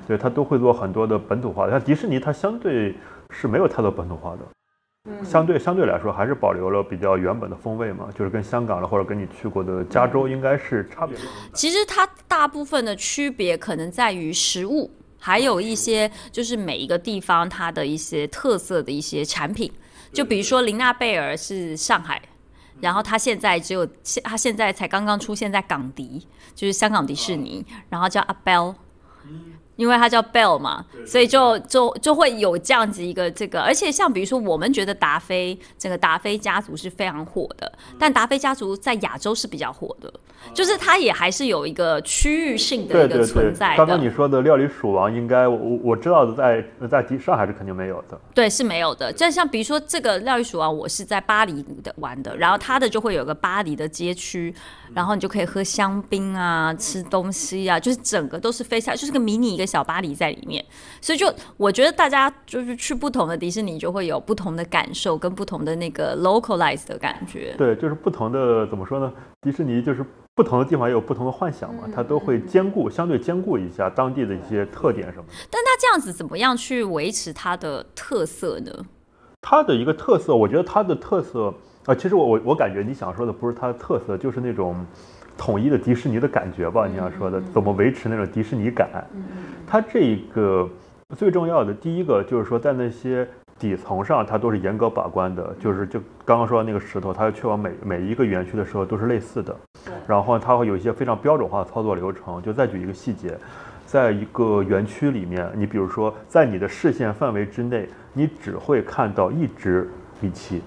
[0.06, 1.72] 对，它都会做很多的本土化的。
[1.72, 2.94] 像迪士尼，它相对
[3.30, 4.38] 是没有太多本土化的。
[5.24, 11.16] 相对相对来说，还是保留了比较原本的风味嘛，就是跟香港的或者跟你去过的加州应该是差别。
[11.54, 19.72] 其实它大部分的区别可能在于食物，还有一些就是每一个地方它的一些特色的一些产品。
[20.12, 22.20] 就比如说琳娜贝尔是上海，
[22.80, 28.74] 然后它现在只有现它现在才刚刚出现在港迪，就是香港迪士尼，然后叫阿 Bell。
[29.78, 40.12] 因为它叫 Bell 嘛，所以就就就会有这样子一个这个，而且像比如说我们觉得达菲整个达菲家族是非常火的，但达菲家族在亚洲是比较火的，
[40.52, 43.98] 就是它也还是有一个区域性的一个对对对存在，刚刚。
[43.98, 48.18] 你说的料理鼠王，应该我我我知道的在在上海是肯定没有的。
[48.34, 49.12] 对，是没有的。
[49.12, 54.54] 就像比如说这个料理鼠王，我是在巴黎的玩的，然后它的就会有个巴黎的街区，
[54.94, 60.64] 然后你就可以喝香槟啊，吃东西啊，就是整个都是非常就是个迷你一个小巴黎在里面。
[61.00, 67.54] 所以就我觉得大家就是去不同的迪士尼，就会有不同的感受跟不同的那个 localize 的感觉。
[67.58, 69.12] 对，就是不同的怎么说呢？
[69.42, 70.04] 迪士尼就是
[70.34, 75.32] 不同的地方也有不同的幻想嘛，它都会兼顾相对兼顾一下当地的一些特点什么的。
[75.50, 78.72] 但它这样子怎么样去维持它的特色呢？
[79.42, 81.54] 它的一个特色，我觉得它的特色
[81.86, 84.84] 啊、其实我我我感觉你想说的不是它的特色，就是那种
[85.38, 86.86] 统一的迪士尼的感觉吧。
[86.86, 88.88] 你想说的怎么维持那种迪士尼感？
[89.66, 90.68] 它这个
[91.16, 93.26] 最重要的第一个就是说，在那些
[93.58, 95.54] 底层上，它都是严格把关的。
[95.60, 99.56] 就是就刚刚说的那个石头，它要确保每每一个园区的时候都是类似的。
[100.06, 102.42] 然后它会有一些非常标准化的操作流程。
[102.42, 103.38] 就再举一个细节，
[103.86, 109.88] 在一个园区里面，你比如说在你的视线范围之内，你只会看到一只
[110.20, 110.62] 米奇，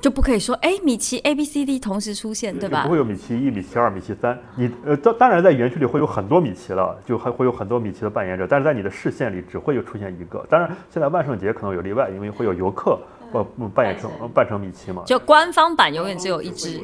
[0.00, 2.90] 就不可以说哎，米奇 A B C D 同时出现，对吧不？
[2.90, 4.38] 会有米奇一、米奇二、米奇三。
[4.56, 10.44] 你呃，当当然在园区里会有很多米奇了，就还会有很多米奇的扮演者，但是在你的视线里只会有出现一个。
[10.48, 12.98] 当然，现在万圣节可能有例外，因为会有游客
[13.32, 15.02] 呃嗯扮演成扮成米奇嘛。
[15.04, 16.80] 就官方版永远只有一只。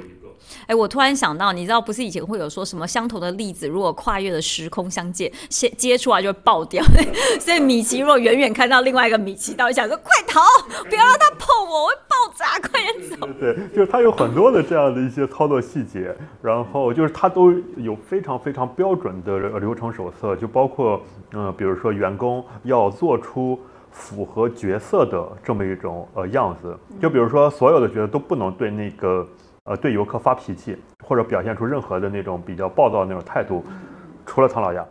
[0.67, 6.85] 哎，我突然想到，你知道不是以前会有说什么相同的粒子，如果跨越了时空相见，接接出来就会爆掉。
[7.41, 10.43] 所以米奇如果远远看到另外一个米奇，到底想说快逃，
[10.89, 11.95] 不要让他碰我，我会
[13.41, 21.01] 对，就是它有很多的这样的一些操作细节，然后就是它都有非常非常标准的流程手册，就包括
[21.33, 23.59] 嗯、比如说员工要做出
[23.91, 29.27] 符合角色的这么一种呃样子，就比如说所有的角色都不能对那个
[29.65, 33.65] 呃对游客发脾气，或者表现出任何的那种比较暴躁的那种态度，
[34.27, 34.85] 除了唐老鸭。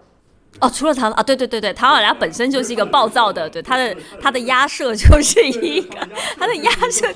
[0.59, 5.97] 哦，除了唐啊，对对对对，唐老鸭本身就是一个暴躁的，对他的他的鸭舍就是一个
[6.37, 7.07] 他的鸭舍，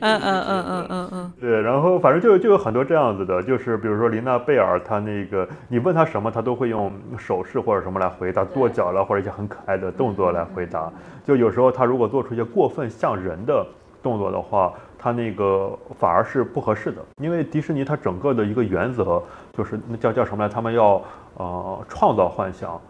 [0.00, 10.90] 嗯嗯嗯嗯嗯嗯，对，然后反正就就有很多这样子的，就是比如说琳娜贝尔，她那个你问他什么，他都会用手势或者什么来回答，跺脚了或者一些很可爱的动作来回答。
[11.24, 13.64] 就有时候他如果做出一些过分像人的
[14.02, 19.22] 动作的话，他那个反而是不合适的，因为迪士尼它整个的一个原则
[19.56, 21.00] 就是那叫叫什么来，他们要
[21.38, 22.80] 呃创造幻想，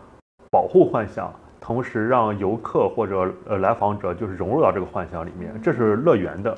[0.51, 1.33] 保护幻想。
[1.61, 6.57] 同时让游客或者呃来访者就是融入到这个幻想里面，这是乐园的。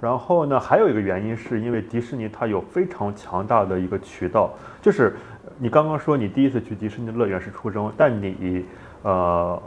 [0.00, 4.50] 然后呢，还有一个原因是因为迪士尼它有非常强大的一个渠道，
[4.80, 5.16] 就是
[5.56, 8.64] 你刚刚说你第一次去迪士尼乐园是初中，但你
[9.02, 9.60] 呃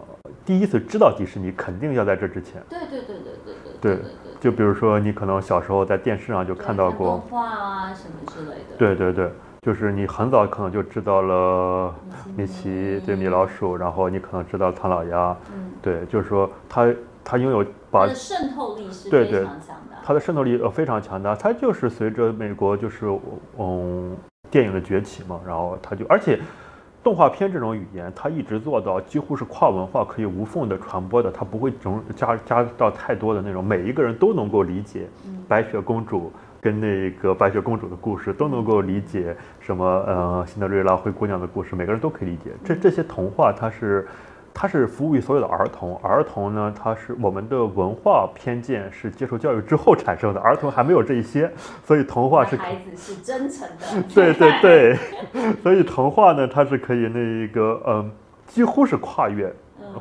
[0.45, 2.61] 第一次知道迪士尼肯定要在这之前。
[2.69, 4.05] 对对对对对对对，
[4.39, 8.77] 就比如说你可能小时候在电视上就看到过动画啊什么之类的。
[8.77, 9.29] 对对对，
[9.61, 11.93] 就是你很早可能就知道了
[12.35, 16.91] 米奇对米老鼠，然后你可能知道唐老鸭，嗯，对，就是说它
[17.23, 19.95] 它拥有它把的渗透力是非常强的。
[20.03, 23.05] 它的渗透力呃非常强大，它就是随着美国就是
[23.59, 24.17] 嗯
[24.49, 26.39] 电影的崛起嘛，然后它就而且
[27.03, 35.07] 动画片这种语言，它一直做到几乎是跨文化可以无缝的传播的，它不会整加加到太多的那种每一个人都能够理解
[35.47, 36.31] 白雪公主。
[36.61, 42.51] 跟那个白雪公主的故事都能够理解什么呃辛德瑞拉灰姑娘的故事，每个人都可以理解。
[42.63, 44.07] 这这些童话它是
[44.53, 51.49] 它是服务于所有的儿童，儿童呢，它是我们的文化偏见是接受教育之后产生的，儿童还没有这一些，
[51.83, 54.03] 所以童话是可孩子是真诚的。
[54.13, 54.97] 对对对，
[55.63, 58.11] 所以童话呢，它是可以那一个嗯，
[58.45, 59.51] 几乎是跨越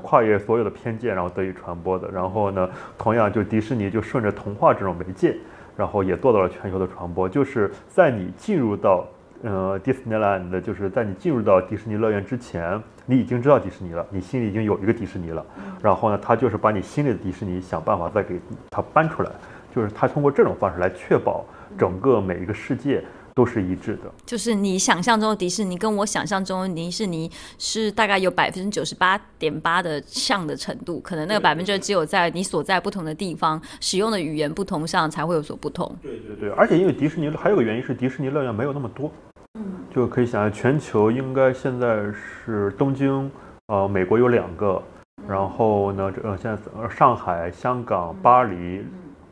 [0.03, 2.11] 跨越所有的偏见，然后得以传播的。
[2.13, 2.69] 然后呢，
[2.99, 5.37] 同样就迪士尼就顺着童话这种媒介，
[5.81, 7.27] 然后也做到了全球的传播。
[7.27, 9.07] 就是在你进入到
[9.43, 15.43] 呃 Disneyland，就是在你进入到迪士尼乐园之前，你已经知道迪士尼了，你心里已经有一个迪士尼了。
[15.83, 18.39] 然后呢，他就是把你心里的迪士尼想办法再给
[18.69, 19.31] 它搬出来，
[19.75, 21.47] 就是他通过这种方式来确保
[21.79, 23.03] 整个每一个世界
[23.35, 24.11] 都是一致的。
[24.27, 35.97] 就是你想象中的迪士尼跟我想象中的迪士尼是大概有百分之九十八点八的像的程度，可能那个百分之只有在你所在不同的地方使用的语言不同上才会有所不同。
[36.03, 39.11] 对对对，而且因为迪士尼还有个原因是迪士尼乐园没有那么多，
[39.59, 39.65] 嗯，
[39.95, 43.31] 就可以想象全球应该现在是东京，
[43.67, 44.83] 呃，美国有两个，
[45.29, 48.85] 然后呢，这呃现在呃上海、香港、巴黎。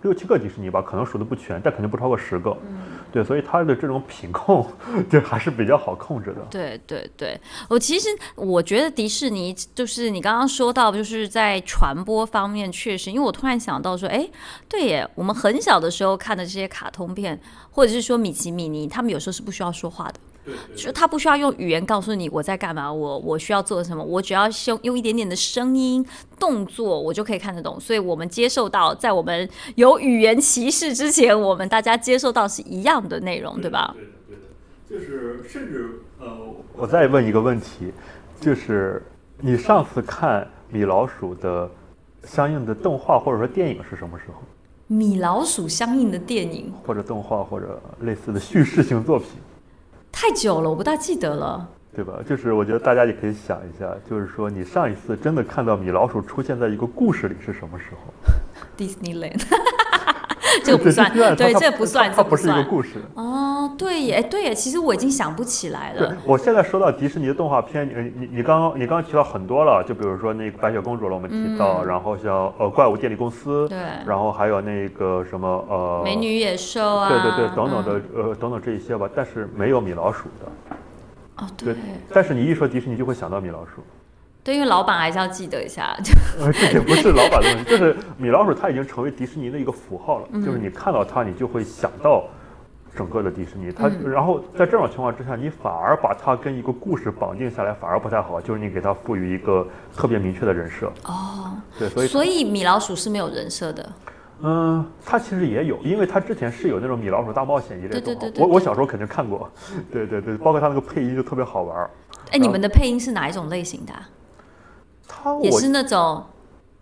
[0.02, 2.56] 六七个迪士尼吧，可能数的不全，但肯定不超过十个。
[3.12, 4.66] 对，所以他的这种品控
[5.10, 6.46] 就还是比较好控制的。
[6.50, 14.28] 对对对，我其实我觉得迪士尼就是你刚刚说到，就是在传播方面确实，因为我突然想到说，哎，
[14.68, 17.40] 对耶，我们很小的时候看的这些卡通片，
[17.70, 20.14] 或者是说米奇米妮，他们有时候是不需要说话的。
[20.74, 26.04] 就他不需要用语言告诉你我在干嘛，我我需要做什么，我只要用用一点点的声音、
[26.38, 27.78] 动作，我就可以看得懂。
[27.80, 33.94] 所以，我们接受到在我们有语言歧视之前，我们大家接受到是一样的内容，对吧？
[33.96, 34.42] 对的，
[34.88, 36.26] 对的，就是甚至呃，
[36.74, 37.92] 我再问一个问题，
[38.40, 39.02] 就是
[39.40, 41.70] 你上次看米老鼠的
[42.24, 44.42] 相应的动画或者说电影是什么时候？
[44.87, 49.28] 米老鼠相应的电影或者动画或者类似的叙事性作品？
[50.12, 51.68] 太久了，我不大记得了。
[51.94, 52.20] 对吧？
[52.28, 58.12] 就是我觉得大家也可以想一下，就是说你上一次真的看到米老鼠出现在一个故事里是什么时候？
[58.78, 59.42] Disneyland，
[60.64, 62.64] 这个不算，对，这不算，这它不是一个。
[62.64, 63.02] 故事。
[63.14, 80.74] 哦，对耶，哎对耶，其实我已经想不起来对了。，我现在说到迪士尼的动画片，你你你刚刚你刚刚提到很多了，就比如说那个白雪公主了，我们提到，然后像呃怪物电力公司，嗯对然后还有那个什么呃美女野兽啊，对对对，等等的、嗯呃等等这一些吧，但是没有米老鼠的。
[81.44, 83.82] 哦，对对，但是你一说迪士尼就会想到米老鼠，
[84.48, 85.94] 对，因为老板还是要记得一下。
[86.40, 92.24] 呃，这也不是老板的问题，就是米老鼠它已经成为迪士尼的一个符号了，嗯就是你看到它，你就会想到
[92.96, 93.70] 整个的迪士尼。
[93.70, 100.90] 它、嗯然后在这种情况之下，你反而把它跟一个故事绑定下来，反而不太好，就是你给它赋予一个特别明确的人设。
[101.04, 103.92] 哦，对，所以所以米老鼠是没有人设的。
[104.40, 109.50] 嗯，它其实也有，因为它之前是有那种米老鼠大冒险一类的动画，对对对对我我小时候肯定看过，
[109.92, 111.90] 对对对，包括它那个配音就特别好玩儿。
[112.30, 114.08] 哎，你们的配音是哪一种类型的啊、
[115.08, 116.24] 它我也是那种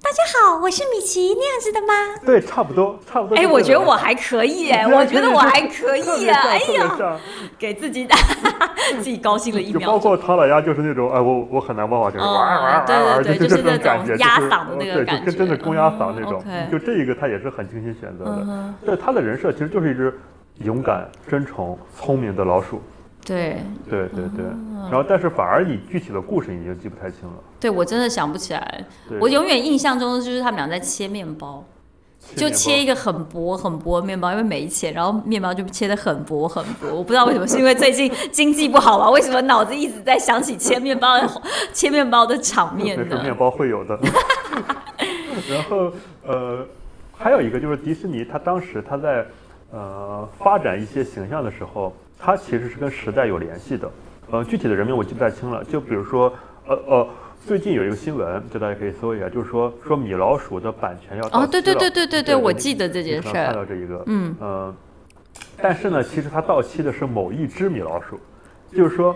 [0.02, 0.18] 大家
[0.52, 1.92] 好，我是米奇那样子的吗？
[2.24, 3.36] 对差不多差不多。
[3.36, 6.40] 哎，我觉得我还可以 哎，我觉得我还可以啊！
[6.46, 7.18] 哎呀，
[7.58, 8.16] 给自己打
[8.98, 9.92] 自己高兴了一就秒就。
[9.92, 18.44] 包括唐老鸭就是那种，哎，我我很难忘啊，就是哦哇哇哇对对哇，对就就是那这种感觉，种压嗓的那个对，感觉就跟真的公鸭嗓那种就这一个他也是很精心选择嗯的。
[18.46, 20.16] 哼对他的人设其实就是一只
[20.60, 22.80] 勇敢、真诚、聪明的老鼠。
[23.26, 23.58] 对
[23.90, 24.44] 对对对，
[24.84, 27.34] 然后但是反而你具体的故事你已经记不太清了。
[27.58, 28.84] 对，我真的想不起来。
[29.20, 31.64] 我永远印象中就是他们俩在切面包，
[32.36, 36.86] 就切一个个很薄很薄的面包，因为没钱，然后面包就切的很薄很薄。
[36.94, 39.10] 我不知道为什么，是因为最近经济不好吧？
[39.10, 41.18] 为什么脑子一直在想起切面包
[41.74, 43.20] 切面包的场面呢？
[43.22, 43.98] 面包会有的。
[45.50, 45.92] 然后
[46.24, 46.64] 呃，
[47.12, 49.26] 还有一个就是迪士尼，他当时他在
[49.72, 53.90] 呃发展一些形象的时候，它其实是跟时代有联系的。
[54.30, 56.32] 呃，具体的人名我记不太清了，就比如说
[56.66, 57.08] 呃呃。
[57.46, 63.54] 最近有一个新闻，就大家可以搜一下，就是说说米老鼠的版权要到哦，对对对对对对，我记得这件你可能看。
[63.54, 64.74] 到这一个，嗯呃，
[65.62, 68.18] 但是呢，其实它到期的是某一只米老鼠，
[68.72, 69.14] 就是说，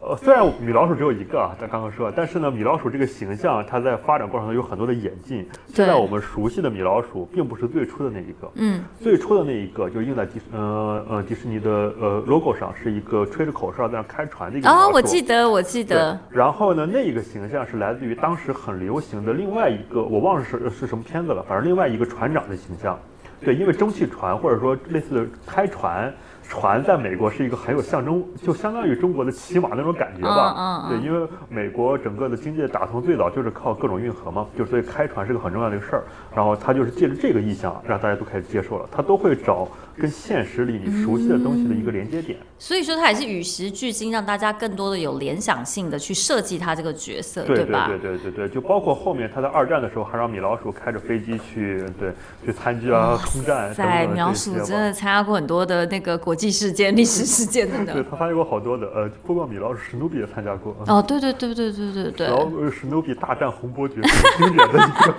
[0.00, 5.44] 呃，虽然米老鼠只有一个啊，咱刚刚说，但是呢，米老鼠这个形象，它在发展过程中有很多的演进。
[5.66, 22.96] 现在我们熟悉的米老鼠，并不是最初的那一个，嗯，最初的那一个就印在迪呃呃迪士尼的呃 logo 上，是一个吹着口哨在那开船的一个哦，我记得，我记得，，然后呢，那一个形象是来自于当时很流行的另外一个，我忘了是是什么片子了，反正另外一个船长的形象。
[23.40, 26.12] 对，因为蒸汽船或者说类似的开船，
[26.48, 30.86] 船在美国是一个很有象征，就相当于中国的骑马那种感觉吧。
[30.88, 36.04] 对，因为美国整个的经济的打通最早就是靠各种运河嘛，就所以开船是个很重要的一个事儿。
[36.34, 39.68] 然后他就是借着这个意象，让大家都开始接受了，他都会找
[40.00, 42.38] 跟现实里你熟悉的东西的一个连接点。
[42.58, 47.86] 所以说它也是与时俱进，让大家更多的有联想性的去设计他这个角色，对吧？
[47.88, 52.12] 对对对对，就包括后面他在二战的时候，还让米老鼠开着飞机去对
[52.44, 54.64] 去参加啊空战等在等的这描述些吧。
[54.64, 58.02] 真的参加过很多的那个国际事件、历史事件等对。
[58.10, 60.74] 他参加过好多的，呃，不光米老鼠，史努比也参加过。
[60.80, 65.14] 嗯哦，对对对对对对对然，后呃史努比大战红伯爵，很经典的一个。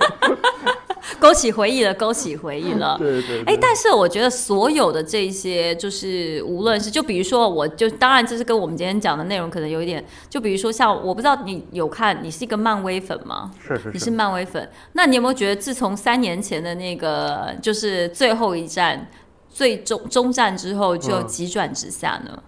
[1.20, 2.98] 勾起回忆了，勾起回忆了。
[3.00, 3.40] 对对。
[3.42, 13.52] 哎，对但是我觉得所有的这些，就是无论是就比如说，我就当然这是跟我们今天讲的内容可能有一点，就比如说像我不知道你有看，你是一个漫威粉吗？
[13.62, 19.08] 是是你是漫威粉，那你有没有觉得自从三年前的那个就是最后一战、
[19.50, 22.44] 最终终战之后，就嗯急转直下呢？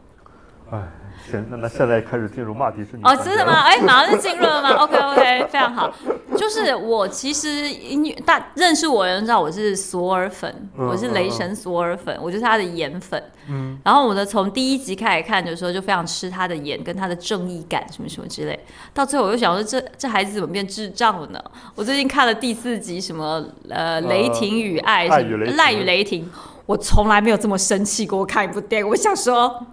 [0.72, 0.80] 哎，
[1.30, 3.62] 行，那那现在开始进入骂迪士尼哦，真的吗？？
[3.62, 5.94] 哎，马上就进入了吗？OK OK， 非常好。
[6.38, 13.22] 就是我其实因为大认识我的人知道我是索尔粉，嗯我是雷神索尔粉，我就是他的颜粉。
[13.50, 18.58] 嗯，然后我呢，从第一集开始看的时候，就非常吃他的颜跟他的正义感什么什么之类。
[18.94, 21.44] 到最后，我就想说这，这孩子怎么变智障了呢？
[21.76, 26.30] 我最近看了第四集，什么呃，雷霆与爱，什么爱与雷霆赖与雷霆，
[26.66, 28.18] 我从来没有这么生气过。
[28.18, 29.66] 我看一部电影，我想说。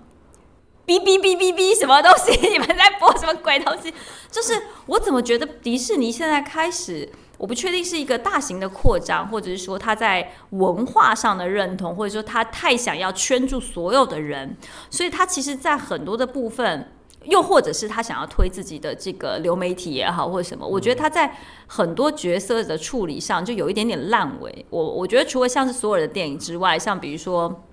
[0.88, 2.32] 哔哔哔哔哔，什么东西？
[2.48, 3.92] 你们在播什么鬼东西？
[4.30, 14.56] 就是我怎么觉得迪士尼现在开始，我不确定是一个大型的扩张，或者是说他在文化上的认同，或者说他太想要圈住所有的人，
[14.88, 16.92] 所以他其实，在很多的部分。
[17.24, 24.64] 又或者是他想要推自己的这个流媒体也好，或者什么，我觉得他在很多角色的处理上就有一点点烂尾。
[24.70, 27.64] 我我觉得除了像是所有的电影之外，像比如说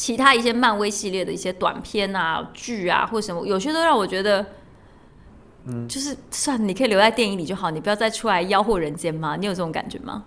[0.00, 4.46] 其他一些漫威系列的一些短片啊、剧啊或什么，有些都让我觉得，
[5.66, 9.36] 嗯，就是算，你可以留在电影里就好，你不要再出来吆喝人间吗？
[9.36, 10.24] 你有这种感觉吗？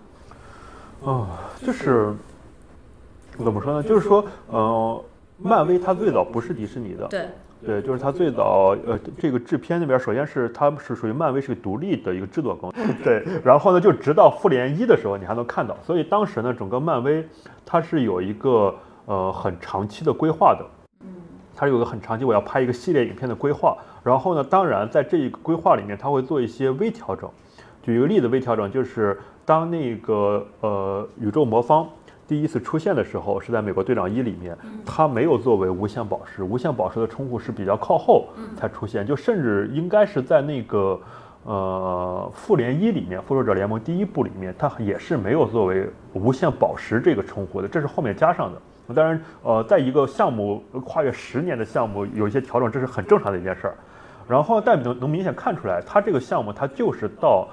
[1.00, 1.26] 哦，
[1.66, 2.14] 就是
[3.36, 3.82] 怎么说呢？
[3.82, 5.04] 就是说，呃，
[5.38, 7.28] 漫威它最早不是迪士尼的，对，
[7.66, 17.28] 对，就是它最早呃这个制片那边，首先是它是属于漫威是个独立的一个制作公司， 对，然后呢就直到复联一的时候你还能看到，所以当时呢整个漫威
[17.66, 18.72] 它是有一个
[19.06, 20.64] 呃很长期的规划的，
[21.54, 27.30] 它有个很长期我要拍一个系列影片的规划，然后呢当然在这一个规划里面它会做一些微调整，
[27.82, 31.86] 举一个例子，微调整就是当那个呃宇宙魔方。
[32.26, 40.98] 第一次出现的时候是在美国队长一里面，它没有作为无限宝石，无限宝石的称呼是比较靠后才出现，就甚至应该是在那个
[41.44, 48.58] 呃复联一里面，复仇者联盟第一部里面，它也是没有作为无限宝石这个称呼的，这是后面加上的。
[48.92, 53.76] 当然，呃，在一个项目跨越十年的项目有一些调整，这是很正常的一件事儿。
[54.28, 57.48] 然后，但能能明显看出来，它这个项目它就是到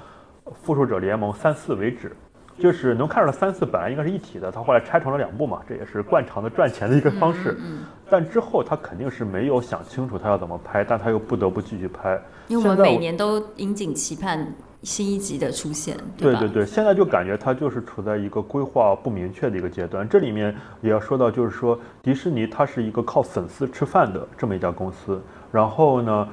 [0.63, 2.15] 复仇者联盟三四为止，
[2.57, 7.57] 就是能看出来三四本来应该是一体的，他后来拆成了两部嘛，这也是惯常的赚钱的一个方式。
[7.59, 7.79] 嗯，
[8.09, 12.21] 但之后他肯定是没有想清楚他要怎么拍，但他又不得不继续拍。
[12.47, 14.45] 因为我们每年都引颈期盼
[14.83, 16.03] 新一集的出现，吧？
[16.17, 20.07] 对对对，现在就感觉它就是处在一个规划不明确的一个阶段。
[20.07, 25.21] 这里面也要说到，就是说迪士尼它是一个靠粉丝吃饭的这么一家公司，
[25.51, 26.27] 然后呢，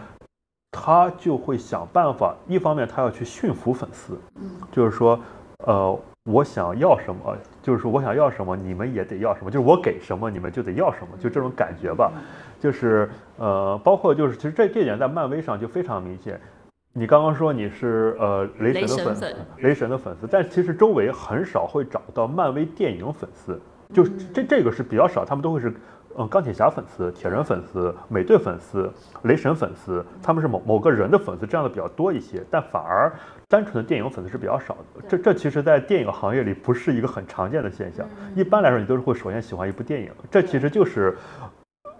[0.72, 4.18] 他就会想办法，一方面他要去驯服粉丝，
[4.72, 5.20] 就是说，
[5.66, 12.12] 呃，我想要什么，就是说我想要什么，你们也得要什么，就是我给什么，你们就得要什么，就这种感觉吧。
[12.60, 16.40] 就是呃，包括就是其实这这点在漫威上就非常明显。
[16.92, 23.60] 你刚刚说你是呃雷神的粉丝雷神粉，雷神的粉丝，但其实周围很少会找到漫威电影粉丝，
[23.92, 25.72] 就这这个是比较少，他们都会是。
[26.20, 32.42] 嗯，钢铁侠粉丝、铁人粉丝、美队粉丝、雷神粉丝，他们是某某个人的粉丝，这样的比较多一些。
[32.50, 33.12] 但反而
[33.46, 35.06] 单纯的电影粉丝是比较少的。
[35.06, 38.04] 这这其实，在电影行业里不是一个很常见的现象。
[38.34, 41.16] 一般来说，你都是会首先喜欢一部电影，这其实就是，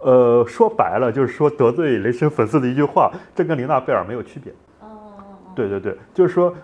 [0.01, 4.53] 呃，说白了就是说得罪雷神粉丝的一句话，这跟琳娜贝尔没有区别。
[5.59, 6.55] 对对对，就是说，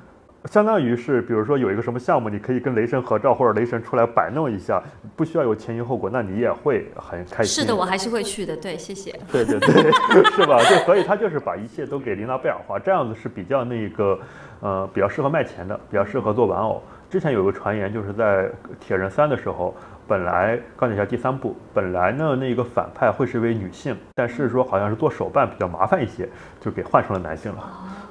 [0.46, 4.82] 相当于是，比如说有一个什么项目，你可以跟雷神合照，或者雷神出来摆弄一下，
[5.16, 7.64] 不需要有前因后果，那你也会很开心。
[7.64, 8.56] 是的，我还是会去的。
[8.56, 9.14] 对，谢谢。
[9.32, 9.92] 对对对，
[10.32, 10.58] 是吧？
[10.70, 14.18] 对，所以他就是把一切都给琳娜贝尔化，这样子是比较那个，
[14.62, 16.82] 呃，比较适合卖钱的，比较适合做玩偶。
[17.10, 19.74] 之前有个传言，就是在铁人三的时候，
[20.08, 26.28] 本来钢铁侠第三部，本来呢那个反派会是一位女性，但是说好像是做手办比较麻烦一些，
[26.60, 27.64] 就给换成了男性了，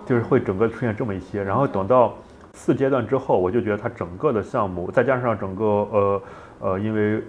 [0.07, 1.43] 就是会整个出现这么一些。
[1.43, 2.15] 然后等到
[2.53, 6.23] 四阶段之后，我就觉得它整个的项目，再加上整个呃
[6.61, 7.23] 呃，因为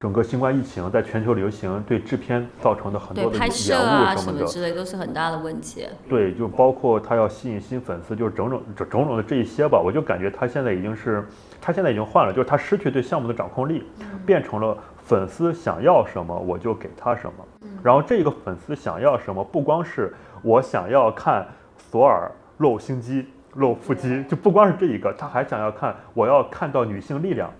[0.00, 5.88] 整个新冠疫情在全球流行，对制片造成的很多的延啊什误什么的，么之类都是很大的问题。
[6.08, 11.26] 对，就包括他要吸引新粉丝，就是种种种种种的这一些吧，我就感觉他现在已经是，
[11.60, 13.82] 他现在已经换了，就是他失去对项目的掌控力，
[14.24, 21.44] 变成了粉丝想要什么我就给他什么，然后这个粉丝想要什么，不光是我想要看
[21.90, 27.50] 索尔露心机、露腹肌，就不光是这一个，他还想要看，我要看到女性力量。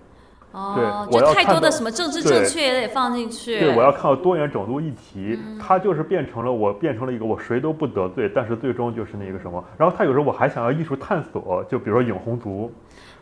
[0.51, 3.59] 哦，我就太多的什么政治正确也得放进去。
[3.59, 9.63] 对，我要看到多元种族议题，他就是变成了我变成了一个我谁都不得罪，但是最终就是那个什么。
[9.77, 12.71] 然后他有时候我还想要艺术探索，就比如说影红族，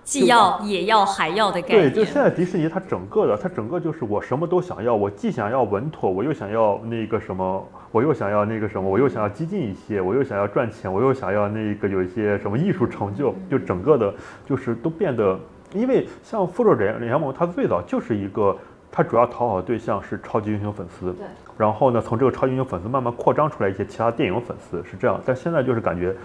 [0.08, 1.94] 既要也要还要的概对，念。
[1.94, 14.14] 就现在迪士尼它整个的，它整个就是我什么都想要，我既想要稳妥，我又想要那个什么，我又想要那个什么，我又想要激进一些，我又想要赚钱，我又想要那个有一些什么艺术成就，就整个的，
[14.46, 15.38] 就是都变得，
[15.74, 18.58] 因为像复仇者联盟，它最早就是一个。
[18.90, 21.28] 它主要讨好对象是超级英雄粉丝，对
[21.58, 25.22] 然后呢，从这个超级英雄粉丝慢慢扩张出来一些其他电影粉丝，是这样。
[25.26, 26.16] 但现在就是感觉，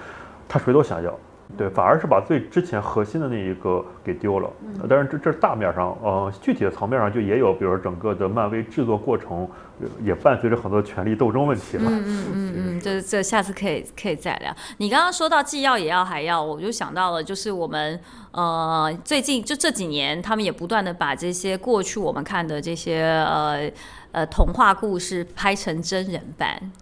[0.48, 1.12] 他谁都想要，
[1.56, 4.50] 对，反而是把最之前核心的那一个给丢了。
[4.80, 9.46] 呃当然这这是大面上，呃，具体的层面上就也有，比如整个的漫威制作过程
[9.80, 11.84] 呃也伴随着很多权力斗争问题了。
[11.86, 14.54] 嗯嗯嗯嗯，这这下次可以可以再聊。
[14.78, 18.00] 你刚刚说到既要也要还要，我就想到了，就是我们
[18.30, 23.70] 呃最近就这几年，他们也不断的把这些过去我们看的这些呃
[24.12, 26.72] 呃童话故事拍成真人版。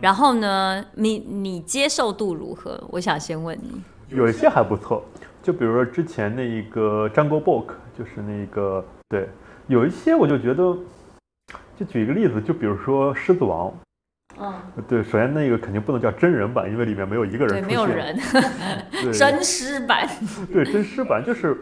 [0.00, 2.80] 然后呢，你你接受度如何？
[2.92, 3.82] 我想先问你。
[4.14, 5.04] 有一些还不错，
[5.42, 7.66] 就比如说之前那一个《Jungle Book》，
[7.98, 9.28] 就是那个对，
[9.66, 10.76] 有一些我就觉得，
[11.78, 13.68] 就举一个例子，就比如说《狮子王》。
[14.40, 14.54] 嗯，
[14.88, 18.18] 对，首先那个肯定不能叫真人版，因为里面没有一个人对，没有人，
[19.12, 20.08] 真实版。
[20.50, 21.58] 对真实版就是，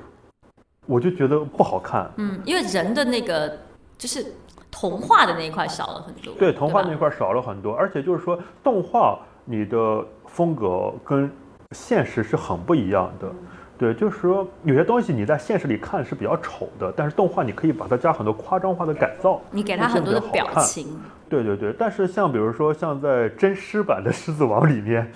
[0.87, 2.09] 我就觉得不好看。
[2.17, 3.59] 嗯，因为人的那个
[3.99, 4.25] 就是
[4.71, 6.33] 童话的那一块少了很多。
[6.35, 11.29] 对，童话吧那块少了很多，而且就是说，动画你的风格跟
[11.77, 13.31] 现实是很不一样的。
[13.79, 20.47] 对，就是说有些东西你在现实里看是比较丑的，但是动画你可以把它加很多夸张化的改造，你给它很多的表。
[20.61, 20.87] 情。
[21.29, 25.11] 对对对，但是像比如说像在真狮版的《狮子王》里面，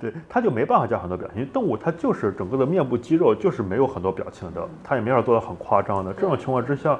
[0.00, 6.12] 对，它就没办法加很多表情，因为动物它就是整个的面部肌肉就是没有很多表情的，它也没法做到很夸张的。
[6.12, 6.98] 这种情况之下，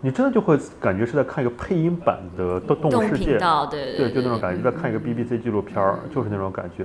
[0.00, 3.38] 你真的就会感觉是在看一个配音版的动物物世界
[3.70, 6.84] 对对，就那种感觉，在看一个 BBC 纪录片儿，就是那种感觉。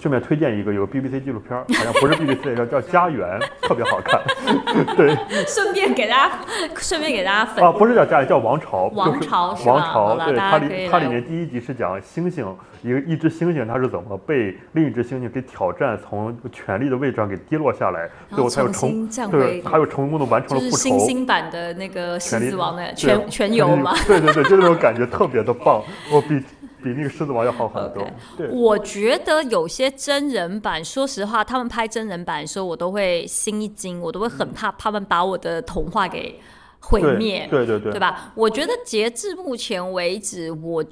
[0.00, 4.20] 顺便推荐一个有 BBC 纪录片儿，好像不是 BBC 叫 叫《家园》，特别好看。
[4.96, 5.16] 对
[5.46, 6.38] 顺便给大家，
[6.78, 8.84] 顺便给大家分啊，不是叫家园，叫王朝。
[8.94, 20.82] 王就是朝是吧王朝，对，它里它里面第一集是讲猩猩，一个一只猩猩它是怎么被另一只猩猩给挑战，从权力的位置上给跌落下来，最后它又重对，回它又成功的完成就是了复仇。
[20.82, 23.92] 星星版的那个狮子王的全全游嘛。
[24.06, 26.40] 对对对，就那种感觉特别的棒，我比
[26.82, 28.06] 比那个狮子王要好很多。
[28.50, 36.38] 我觉得有些真人版，说实话，他们拍真人版的时候，我都会心一惊，我都会很怕他们把我的童话给
[36.80, 37.92] 毁对灭，对对对。
[37.92, 38.32] 对吧？
[38.34, 40.84] 我觉得截至目前为止，我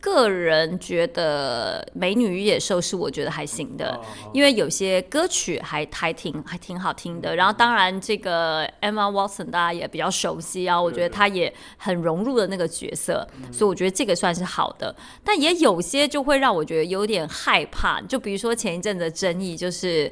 [0.00, 4.00] 个人觉得《美女与野兽》是我觉得还行的，
[4.32, 7.36] 因为有些歌曲还还挺还挺好听的。
[7.36, 14.94] 然后当然这个 Emma Watson 大家也比较熟悉啊，我觉得她也很融入了那个角色，所以我觉得这个算是好的。
[15.22, 20.10] 但也有些就会让我觉得有点害怕，就比如说前一阵的争议就是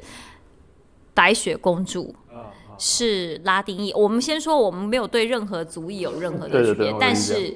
[1.13, 2.15] 白雪公主。
[2.81, 3.91] 是拉丁裔。
[3.91, 7.53] 我们先说，我们没有对任何族裔有任何的区别，但是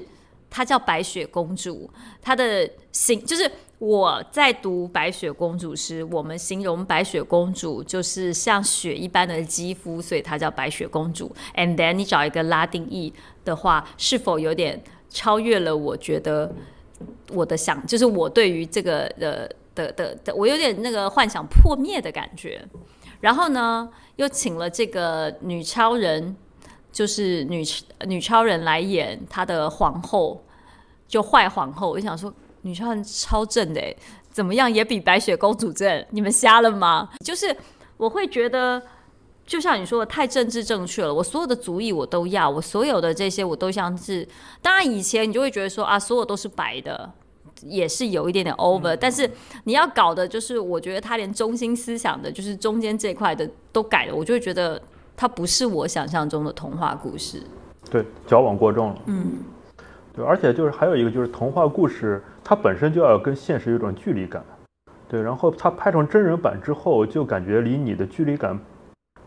[0.54, 1.90] 她叫白雪公主，
[2.22, 11.34] 她的形就是我在读白雪公主时，我们形容白雪公主就是像雪一般的肌肤，所以她叫白雪公主。
[11.56, 13.12] And then 你找一个拉丁裔
[13.44, 14.80] 的话，是否有点
[15.10, 15.76] 超越了？
[15.76, 16.54] 我觉得
[17.32, 22.64] 我的想，就是我对于这个的的的的，我有点那个幻想破灭的感觉。
[23.20, 26.36] 然后呢，又请了这个女超人，
[26.94, 27.62] 就是女
[28.06, 30.42] 女超人来演她的皇后，
[31.06, 31.90] 就坏皇后。
[31.90, 32.32] 我就想说，
[32.62, 33.94] 女超人超正的欸，
[34.30, 36.06] 怎么样也比白雪公主正？
[36.10, 37.10] 你们瞎了吗？
[37.22, 37.54] 就是
[37.98, 38.80] 我会觉得。
[39.46, 41.12] 就像你说的，太政治正确了。
[41.12, 44.26] 我所有的主意我都要，我所有的这些我都像是。
[44.62, 47.12] 当然，以前你就会觉得说啊，所有都是白的，
[47.60, 49.30] 也是有一点点 over、但是
[49.64, 54.80] 你要搞的就是，我觉得他连中心思想的，就是中间这块的都改了，我就会觉得
[55.16, 57.42] 它不是我想象中的童话故事。
[57.90, 58.96] 对，矫枉过正了。
[59.06, 59.32] 嗯，
[60.14, 64.42] 对，而且就是还有一个就是童话故事，它本身就要跟现实有一种距离感。
[65.06, 68.58] 对，然后它拍成真人版之后，就感觉离你的距离感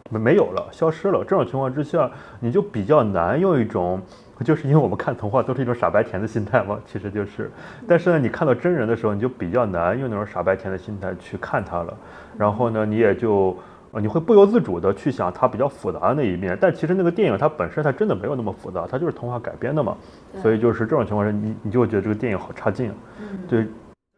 [0.10, 1.24] 没没有了，消失了。
[1.24, 4.02] 这种情况之下，你就比较难用一种，
[4.44, 7.50] 就是因为我们看童话都是一种傻白甜的心态嘛，其实就是。
[7.88, 11.96] 但是呢，你看到真人的时候，你就比较难用那种傻白甜的心态去看它了。
[12.38, 13.56] 然后呢，你也就。
[13.98, 19.98] 呃，你会不由自主的去想它比较复杂的那一面，但其实那个电影它本身它真的没有那么复杂，它就是童话改编的嘛，
[20.40, 22.94] 所以就是这种情况下，你你就会觉得这个电影好差劲，
[23.50, 23.66] 对。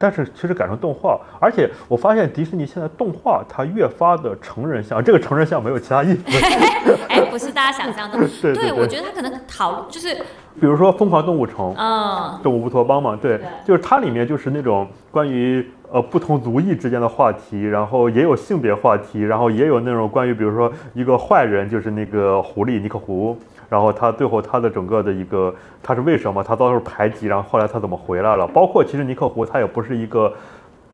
[0.02, 6.24] 但是其实改成动画，而且我发现迪士尼现在动画它越发的成人像，这个成人像没有其他意思。
[7.10, 8.18] 哎，不是大家想象的。
[8.18, 10.16] 对对对我觉得他可能讨就是，
[10.60, 23.38] 比如说《疯狂动物城》，啊，动物乌托邦嘛，对对，就是它里面就是那种关于呃不同族裔之间的话题，然后也有性别话题，然后也有那种关于比如说一个坏人就是那个狐狸尼克胡，
[23.70, 30.34] 然后他最后他的整个的一个他是为什么他遭受排挤，然后后来他怎么回来了，包括其实尼克胡他也不是一个。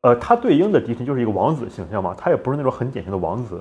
[0.02, 3.60] 呃，他对应的迪士尼就是一个王子形象嘛，他也不是那种很典型的王子，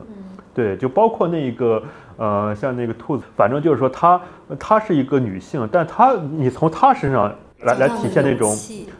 [0.55, 1.83] 对，就包括那个
[2.17, 4.19] 呃，像那个兔子，反正就是说她
[4.57, 7.29] 她是一个女性，但她你从她身上
[7.59, 8.55] 来来体现那种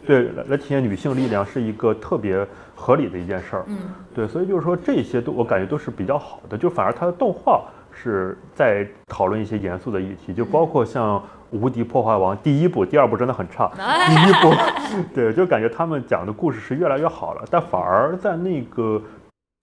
[0.06, 2.46] 对来来体现女性力量是一个特别
[2.76, 3.78] 合理的一件事儿，嗯，
[4.14, 11.18] 对，所以就是说这些都我感觉都是比较好的，就反而它的动画是在讨论一些严肃的议题，就包括像
[11.52, 14.54] 《无敌破坏王》第一部、第二部真的很差， 第一部
[15.16, 19.02] 对，就感觉他们讲的故事是越来越好了，但反而在那个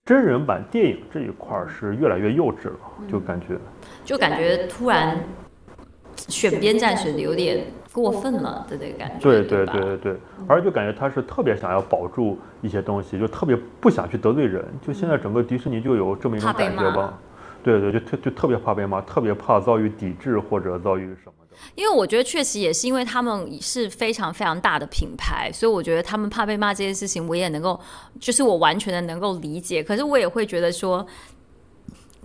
[0.05, 2.79] 真人版电影这一块儿是越来越幼稚了，
[3.09, 3.57] 就感觉。
[4.03, 5.17] 就感觉突然
[6.27, 9.19] 选边站选的有点过分了的那个感觉。
[9.19, 14.65] 对对吧对对对，而且就感觉他是特别想要保住一些东西，就特别不想去得罪人。
[14.85, 17.17] 就现在整个迪士尼就有这么一种感觉吧。
[17.63, 21.42] 对对，就特就特别怕被骂，特别怕遭遇抵制或者遭遇什么的。
[21.75, 27.79] 因为我觉得确实也是因为他们是非常非常大的品牌，所以我觉得他们怕被骂这件事情，我也能够，
[28.19, 29.83] 就是我完全的能够理解。
[29.83, 31.05] 可是我也会觉得说，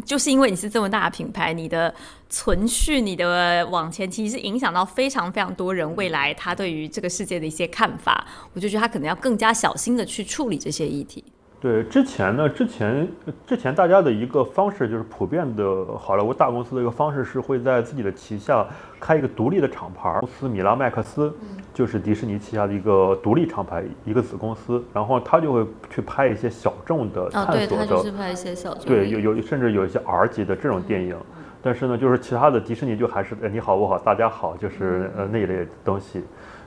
[0.05, 1.95] 就是因为你是这么大的品牌，你的
[2.29, 8.27] 存续、你的往前，其实是影响到非常非常多人未来他对于这个世界的一些看法。
[8.53, 11.25] 我就觉得他可能要更加小心的去处理这些议题。
[11.61, 13.09] 对，之前呢，之前
[13.45, 18.65] 之前大家的一个方式就是普遍的好莱坞大公司的一个方式是会在自己的旗下
[19.01, 21.35] 开一个独立的厂牌儿公司，米拉麦克斯
[21.75, 31.17] 就是迪士尼旗下的一个独立厂牌，一个子公司，然后他就会去拍一些小众的哦，探，索的，他就是拍一些小众对，有有甚至有一些 R 级的这种电影，
[31.61, 36.23] 但是呢，就是其他的迪士尼就还是呃你好我好大家好，就是呃那一类东西，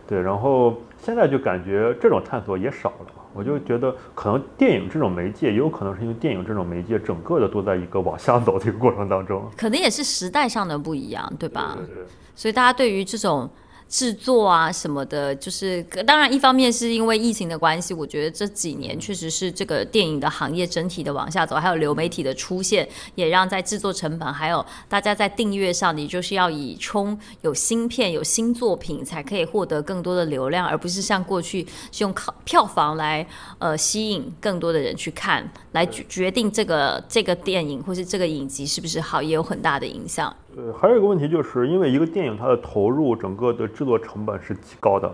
[0.05, 11.75] 对，然后现在就感觉这种探索也少了，我就觉得可能电影这种媒介，也有可能是因为电影这种媒介整个的都在一个往下走的一个过程当中，可能也是时代上的不一样，对吧？
[11.77, 12.05] 对对对
[12.35, 13.49] 所以大家对于这种
[13.91, 33.27] 制作啊什么的，就是当然一方面是因为疫情的关系，我觉得这几年确实是这个电影的行业整体的往下走，还有流媒体的出现，也让在制作成本还有大家在订阅上，你就是要以冲有新片、有新作品才可以获得更多的流量，而不是像过去是用靠票房来
[33.59, 40.33] 呃吸引更多的人去看，来决决定这个这个电影或是这个影集是不是好，也有很大的影响。
[40.57, 45.09] 呃，还有一个问题就是因为一个电影它的投入整个的制作成本是极高的，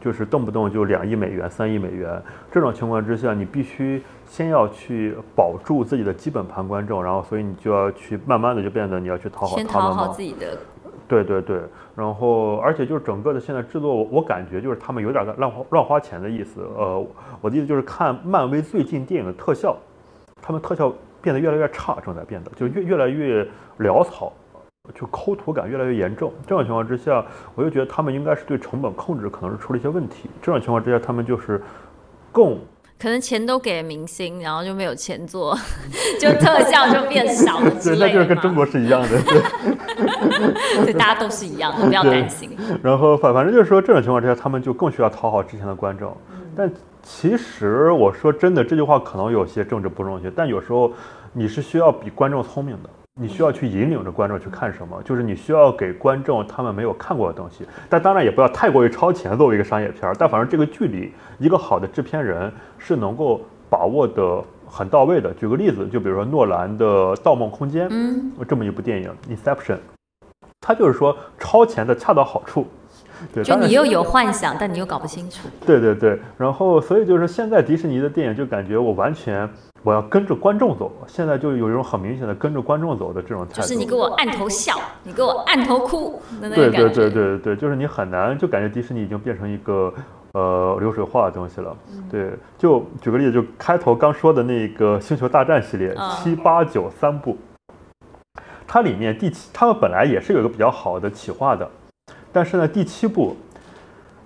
[0.00, 2.20] 就是动不动就两亿美元、三亿美元，
[2.50, 10.58] 这种情况之下，你必须先要去保住自己的基本盘观众，然后所以你就要去慢慢的就变得你要去讨好先讨好他们嘛自己的
[11.06, 11.60] 对对对，
[11.94, 16.62] 然后而且就是整个的现在制作，我我感觉就是他们有点乱花乱花钱的意思。
[16.76, 17.06] 呃，
[17.40, 19.76] 我的意思就是看漫威最近电影的特效，
[20.42, 23.46] 他们特效变得越来越差，正在变得就越越来越
[23.78, 24.32] 潦草，
[24.94, 26.32] 就抠图感越来越严重。
[26.46, 27.24] 这种情况之下，
[27.54, 30.28] 我就觉得他们应该是对成本控制可能是出了一些问题。
[30.42, 31.60] 这种情况之下，他们就是
[32.32, 32.58] 更
[32.98, 35.56] 可能钱都给明星，然后就没有钱做，
[36.20, 38.24] 就特效就变少了之 对，那类的嘛。
[38.24, 39.08] 就是跟中国是一样的。
[39.22, 40.84] 对。
[40.84, 42.50] 对，大家都是一样的，不要担心。
[42.82, 46.14] 然后反反正就是说，这种情况之下，他们就更需要讨好之前的观众。
[46.54, 46.70] 但
[47.02, 50.92] 其实我说真的，这句话可能有些政治不正确，但有时候
[51.32, 57.66] 你是需要比观众聪明的，你需要去引领着观众去看什么，就是你需要给观众他们没有看过的东西。
[57.88, 60.14] 但当然也不要太过于超前，作为一个商业片儿。
[60.18, 65.34] 但反正这个距离，一个好的制片人是能够把握的很到位的。
[65.34, 66.86] 举个例子，就比如说诺兰的
[67.16, 69.74] 《盗梦空间》，嗯，这么一部电影《Inception》，
[70.60, 72.66] 它就是说超前的恰到好处。
[73.34, 75.46] 对，就你又有幻想，但你又搞不清楚。
[75.66, 79.46] 对对对，然后所以就是现在迪士尼的电影就感觉我完全
[79.82, 83.60] 我要跟着观众走，现在就有一种很明显的跟着观众走的这种态度。
[83.62, 86.94] 就是你给我按头笑，你给我按头哭的那对对个感觉。
[86.94, 89.92] 对对对对，就是你很难就感觉迪士尼已经变成一个
[90.32, 91.74] 呃流水化的东西了。
[91.92, 97.38] 嗯对，就举个例子，就开头刚说的那个《星球大战》系列嗯七八九三部，
[98.66, 101.66] 它里面第七，他们本来也是有一个比较好的企划的，
[102.30, 103.34] 但是呢，第七部，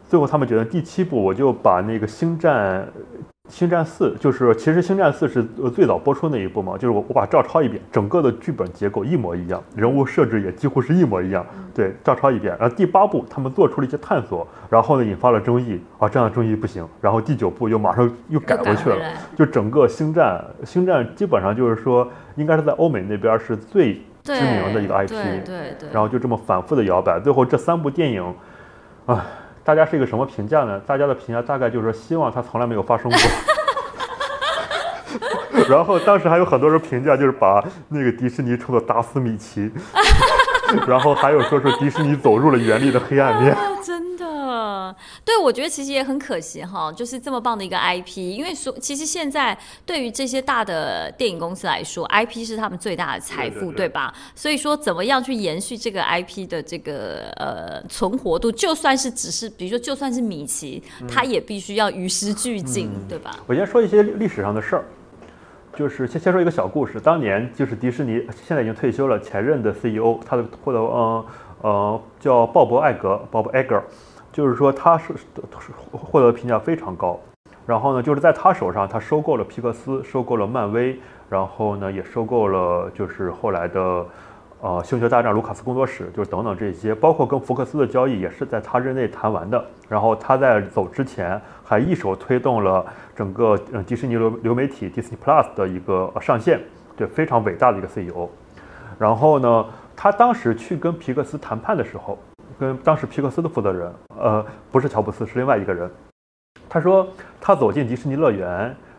[0.08, 2.88] 最后他们觉得第七部我就把那个星战。
[3.50, 12.56] 星战四就是，其实星战四是呃最早播出那一部嘛，就是我我把照抄一遍，整个的剧本结构一模一样，人物设置也几乎是一模一样，对，照抄一遍。
[12.58, 18.96] 然后第八部他们做出了一些探索，然后呢引发了争议，啊这样的争议不行，然后第九部又马上又改回去了，
[19.36, 25.90] 就整个星战，星战基本上就是说应该是在欧美那边是最知名的一个 IP，对对对。
[25.92, 28.34] 然后就这么反复的摇摆，最后这三部电影，
[29.04, 29.26] 啊，
[29.64, 30.78] 大家是一个什么评价呢？
[30.86, 33.18] 大家的评价大概就是说，希望它从来没有发生过。
[35.68, 39.72] 然后当时还有很多人评价，就是把那个迪士尼称作达斯米奇，
[40.86, 43.56] 然后还有说是迪士尼走入了原力的黑暗面。
[45.24, 49.56] 对我觉得其实也很可惜哈，就是这么棒的一个 IP，因为说其实现在
[49.86, 54.12] 对于这些大的电影公司来说，IP 是他们最大的财富，对吧？
[54.34, 63.36] 所以说怎么样去延续这个 IP 的这个呃存活度，就算是只是比如说就算是米奇，它也必须要与时俱进，对吧？
[63.46, 64.84] 我先说一些历史上的事儿，
[65.76, 67.00] 就是先先说一个小故事。
[67.00, 71.26] 当年就是迪士尼现在已经退休了，前任的 CEO 他的获得呃
[71.62, 73.82] 呃叫鲍勃艾格 （Bob Iger），
[74.34, 77.18] 就是说他是是获得评价非常高。
[77.64, 80.98] 然后呢，就是在他手上，他收购了皮克斯，收购了漫威，
[81.30, 84.04] 然后呢也收购了就是后来的。
[84.60, 89.62] 呃，星球大战卢卡斯工作室，就是等等这些，包括跟福克斯的交易也是在他任内谈完的。
[89.90, 92.82] 然后他在走之前还一手推动了
[93.14, 96.58] 整个呃迪士尼流流媒体 Disney Plus 的一个上线，
[96.96, 98.26] 对，非常伟大的一个 CEO。
[98.98, 102.18] 然后呢，他当时去跟皮克斯谈判的时候，
[102.58, 105.90] 跟当时皮克斯的负责人，呃，不是乔布斯，是另外一个人。
[106.68, 107.06] 他说
[107.40, 108.48] 他走进迪士尼乐园，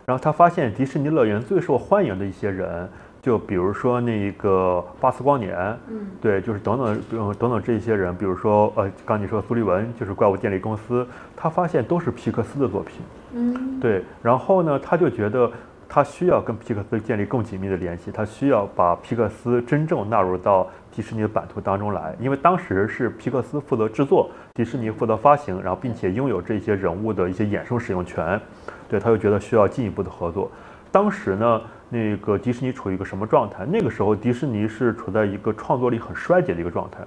[0.04, 2.88] 然后他发现迪士尼乐园最受欢迎的一些人。
[3.22, 11.04] 就比如说那个巴斯光年，嗯，对，就是等等，呃，等等这些人，比如说呃，刚你说苏利文，就是怪物电力公司，
[11.36, 13.00] 他发现都是皮克斯的作品，
[13.32, 15.50] 嗯，对，然后呢，他就觉得
[15.88, 28.40] 他需要跟皮克斯建立更紧密的联系，他需要把皮克斯真正纳入到迪士尼的版图当中来，因为当时是皮克斯负责制作，迪士尼负责发行，然后并且拥有这些人物的一些衍生使用权，
[28.88, 30.50] 对，他就觉得需要进一步的合作。
[30.90, 33.64] 当时呢，那个迪士尼处于一个什么状态？
[33.66, 36.98] 那个时候迪士尼是处在一个创作力很衰竭的一个状态。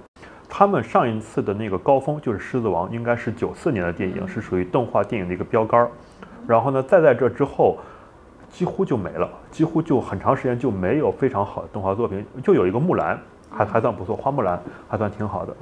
[0.48, 5.90] 他们上一次的那个高峰就是《狮子王》，应该是九四年的电影，是属于动画电影的一个标杆儿。
[6.46, 7.78] 然后呢，再在这之后，
[8.50, 13.18] 几乎就没了，几乎就很长时间就没有非常好的动画作品，就有一个木兰。
[13.52, 14.56] 还还算不错，花木兰
[14.88, 15.52] 还算挺好的，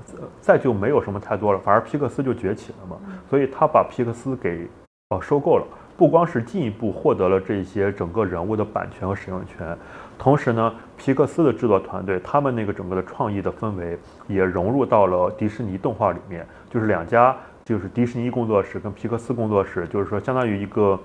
[0.43, 2.99] 再就没有什么太多了，反而皮克斯就崛起了嘛，
[3.30, 4.68] 所以他把皮克斯给
[5.09, 5.66] 呃收购了，
[5.97, 9.74] 不光是进一步获得了这些整个人物的版权和使用权，
[10.18, 17.34] 同时呢，皮克斯的制作团队他们那个整个的创意的氛围也融入到了迪士尼动画里面，就是两家
[17.64, 21.01] 就是迪士尼工作室跟皮克斯工作室，就是说相当于一个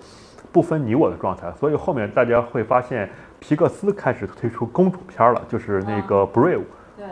[0.54, 3.10] 不分你我的状态，所以后面大家会发现
[3.42, 6.62] 皮克斯开始推出公主片了，就是那个 Brave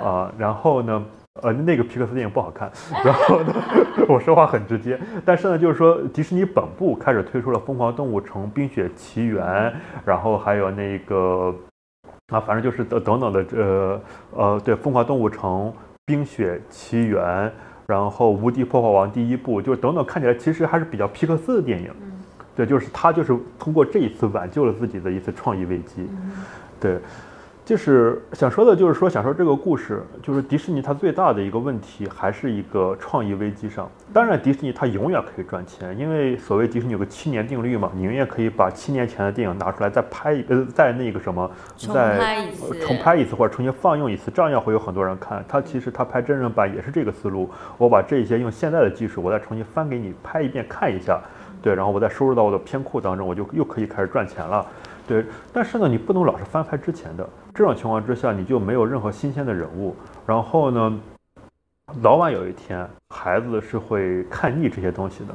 [0.02, 1.04] 啊、然后呢。
[1.42, 2.70] 呃，那个皮克斯电影不好看，
[3.06, 3.54] 然后呢，
[4.10, 9.42] 我说话很直接，但是呢，就是说迪士尼本部开始推出了《疯狂动物城》《冰雪奇缘》，
[10.04, 11.56] 然后还有那个
[12.34, 14.02] 啊，反正就是等等等的，呃
[14.36, 15.68] 呃，对，《疯狂动物城》
[16.06, 17.24] 《冰雪奇缘》，
[17.88, 21.89] 然后《无敌破坏王》第一部，就是等等，看起来其实还是比较皮克斯的电影。
[22.56, 26.08] 对，就是他就是通过这一次挽救了自己的一次创意危机。
[26.80, 26.99] 对，
[27.64, 33.89] 就是想说的，就是说想说这个故事，就是迪士尼它最大的一个问题还是一个创意危机上。
[34.12, 45.45] 当然，迪士尼它永远可以赚钱，因为所谓迪士尼有个七年定律嘛，你永远可以把七年前的电影拿出来再拍一呃再那个什么重再拍一次呃重拍一次或者重新放映一次，照样会有很多人看。
[45.47, 51.22] 它其实它拍真人版也是这个思路，我把这些用现在的技术，我再重新翻给你拍一遍看一下，
[51.62, 54.66] 对，然后我再收入到我的片库当中，我就又可以开始赚钱了。
[55.07, 59.95] 对，但是呢，你不能老是翻拍之前的，这种情况之下，你就没有任何新鲜的人物。
[60.26, 60.99] 然后呢，
[62.01, 65.34] 早晚有一天，孩子是会看腻这些东西的。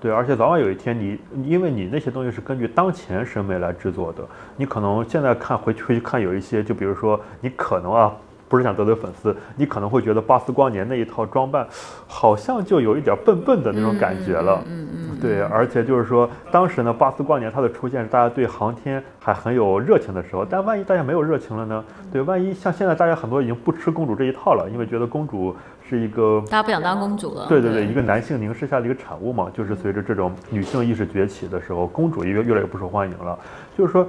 [0.00, 4.24] 对，而且早晚有一天你，因为你那些东西是根据当前审美来制作的，
[4.56, 8.14] 你可能现在看回去回去看有一些，就比如说你可能啊，
[8.48, 11.66] 不是想得罪粉丝，你可能会觉得巴斯光年那一套装扮，
[12.06, 14.62] 好像就有一点笨笨的那种感觉了。
[14.66, 21.84] 嗯嗯嗯，对，而且就是说，当时呢，巴斯光年它的出现是大家对航天还很有热情的时候，但万一大家没有热情了呢？
[22.12, 25.54] 对，万一像现在大家很多已经不吃公主这一套了，因为觉得公主
[25.88, 27.46] 是一个大家不想当公主了。
[27.48, 33.36] 对对对，一个男性凝视下的一个产物嘛，就是随着这种女性意识崛起的时候，公主也越越来越不受欢迎了。
[33.76, 34.06] 就是说，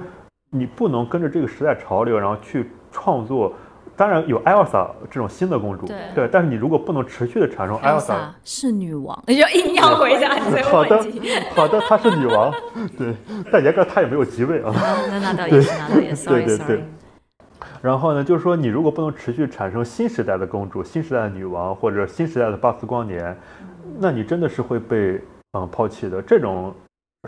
[0.50, 3.52] 你不能跟着这个时代潮流，然后去创作。
[3.98, 11.32] 当然有艾尔莎这种新的公主，对但是你如果不能持续的产生艾尔莎，Elsa 是女王， 你就硬要回答这好的个问题。
[11.56, 12.54] 好的，她是女王，
[12.96, 13.12] 对，
[13.50, 14.70] 但严格她也没有即位啊。
[14.70, 16.84] 啊那那倒也是，那倒也是对对对。
[17.82, 23.36] 然后呢，就是说，你如果不能持续产生新时代的公主、新时代的女王或者新时代的巴斯光年，
[23.98, 25.20] 那你真的是会被
[25.52, 26.22] 嗯抛弃的。
[26.22, 26.72] 这种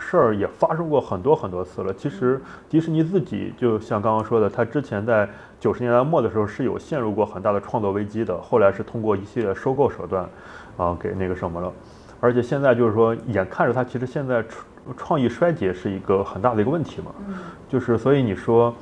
[0.01, 1.93] 事儿也发生过很多很多次了。
[1.93, 5.27] 其实迪士尼自己就像刚刚说的，他之前在
[5.61, 10.27] 九十年代末的时候是有陷入过很大的创作危机的，后来是通过一系列收购手段
[10.75, 11.71] 啊给那个什么了。
[12.19, 17.11] 而且现在就是说，眼看着它其实现在创创意衰竭是一个很大的一个问题嘛，
[17.69, 18.73] 就是所以你说，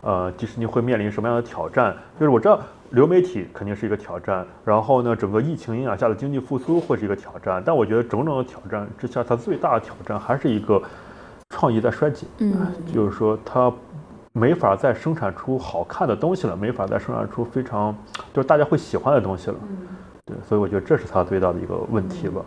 [0.00, 1.96] 呃，迪士尼会面临什么样的挑战？
[2.18, 2.58] 就是我知道
[2.90, 10.82] 流媒体肯定是一个挑战，然后呢，整个疫情影响下的经济复苏会是一个挑战，但我觉得种种的挑战之下，它最大的挑战还是一个
[11.50, 12.52] 创意在衰竭，嗯，
[12.92, 13.72] 就是说它
[14.36, 17.96] 没法再生产出好看的东西了，没法再生产出非常
[18.34, 19.56] 就是大家会喜欢的东西了，
[20.26, 22.44] 对，所以我觉得这是它最大的一个问题吧。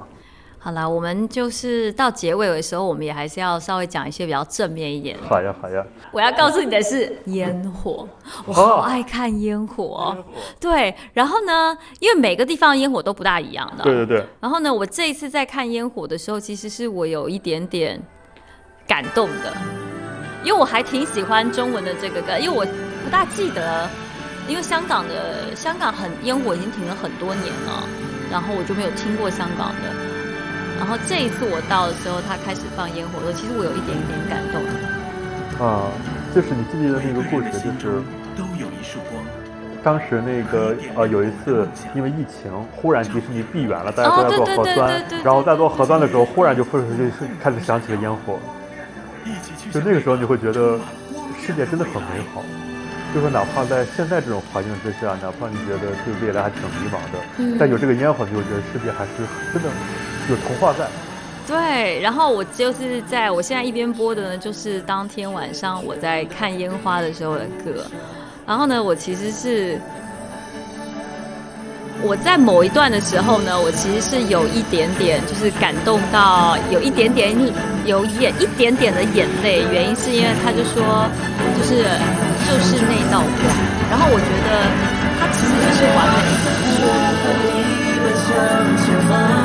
[0.60, 5.24] 好了，我们就是到结尾的时候，我们也还是要稍微讲一些比较正面一点的。
[5.26, 5.82] 好呀，好呀，
[6.12, 8.06] 我要告诉你的是烟火，
[8.46, 10.26] 我好爱看烟火哦。
[10.60, 13.84] 对，然后呢，因为每个地方的烟火都不大一样的。
[13.86, 18.02] 对对对，然后呢，我这一次在看烟火的时候，其实是我有一点点
[18.86, 19.54] 感动的，
[20.44, 22.66] 因为我还挺喜欢中文的这个歌，因为我
[23.04, 23.90] 不大记得，
[24.48, 27.84] 因为香港的香港很烟火已经停了很多年了，
[28.32, 29.94] 然后我就没有听过香港的。
[30.78, 34.62] 然后这一次我到的时候，他开始放烟火的时候，其实我有一点点感动。
[35.58, 35.90] 啊，
[36.36, 37.98] 就是你记不记得那个故事，就是
[38.38, 39.24] 都有一束光。
[39.84, 46.86] 当时那个呃有一次因为疫情，忽然迪士尼闭园了，大家哦都在做核酸然后在做核酸的时候，忽然就会就
[47.42, 48.38] 开始响起了烟火，
[49.78, 50.80] 就那个时候你会觉得
[51.40, 52.44] 世界真的很美好。
[53.16, 59.12] 就是哪怕在现在这种环境之下，哪怕你觉得对未来还挺迷茫的，嗯但有这个烟火，你就觉得世界还是
[59.54, 59.70] 真的
[60.30, 60.86] 有童话在。
[61.48, 67.86] 对，然后我就是在我现在一边播的呢，就是当天晚上我在看烟花的时候的歌。
[68.46, 69.80] 然后呢，我其实是
[72.02, 77.36] 我在某一段的时候呢，我其实是有一点点就是感动到有一点点
[77.86, 81.10] 有眼一点点的眼泪，原因是因为他就说
[81.58, 81.84] 就是
[82.46, 83.28] 就是那道光，
[83.90, 84.50] 然后我觉得
[85.20, 86.46] 他其实就是完美的
[89.08, 89.37] 说。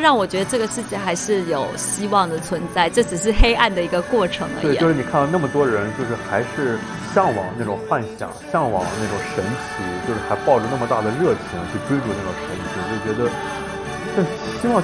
[0.00, 4.76] 让我觉得这个世界还是有希望的存在，这只是黑暗的一个过程而，已对。
[4.78, 6.78] 就是你看到那么多人，就是还是
[7.14, 13.30] 向往那种幻想，向往那种神奇，就是还抱着那么大的热情去追逐那种神奇，就觉得，
[14.16, 14.22] 就
[14.60, 14.82] 希望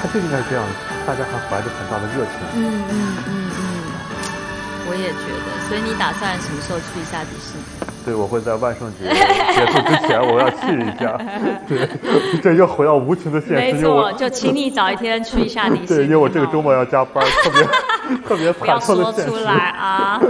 [0.00, 0.64] 它就应该是这样，
[1.06, 2.34] 大家还怀着很大的热情。
[2.54, 2.94] 嗯嗯
[3.26, 3.62] 嗯嗯，
[4.88, 5.68] 我也觉得。
[5.68, 7.81] 所以你打算什么时候去一下迪士尼？
[8.04, 11.18] 对，我会在万圣节结束之前，我要去一下。
[11.68, 11.88] 对，
[12.42, 15.86] 这又回到无情的现实，没错，就请你早一天去一下迪士尼。
[15.86, 17.62] 对，因为我这个周末要加班，特别
[18.28, 19.30] 特别惨痛说的现实。
[19.30, 20.20] 出来啊！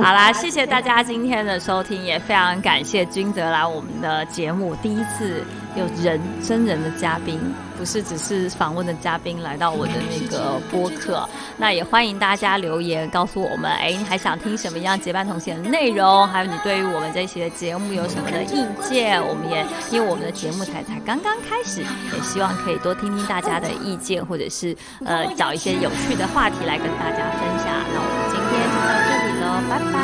[0.00, 5.44] 好啦，谢谢大家今天的收听，也非常感谢君泽来我们的节目，第一次
[5.74, 7.40] 有人真人的嘉宾，
[7.78, 11.26] 不是只是访问的嘉宾来到我的那个播客。
[11.56, 16.26] 那也欢迎大家留言告诉我们，哎，你还想听什么样结伴同行的内容？
[16.28, 19.18] 还有你对于我们这一期的节目有什么的意见？
[19.26, 27.66] 我们也因为我们的节目才才刚刚开始，也希望可以多听听大家的意见，或者是呃找一些有趣的话题来跟大家分享。
[27.94, 29.94] 那我们今天就到这里喽，拜拜。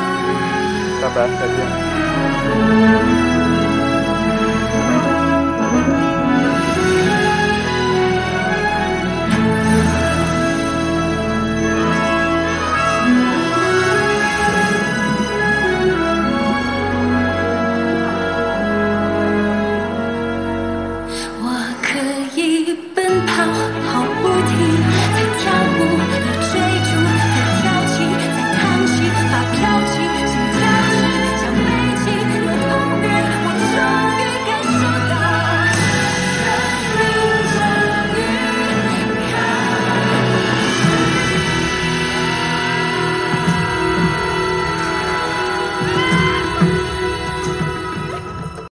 [1.01, 1.41] 拜拜，再
[3.15, 3.18] 见。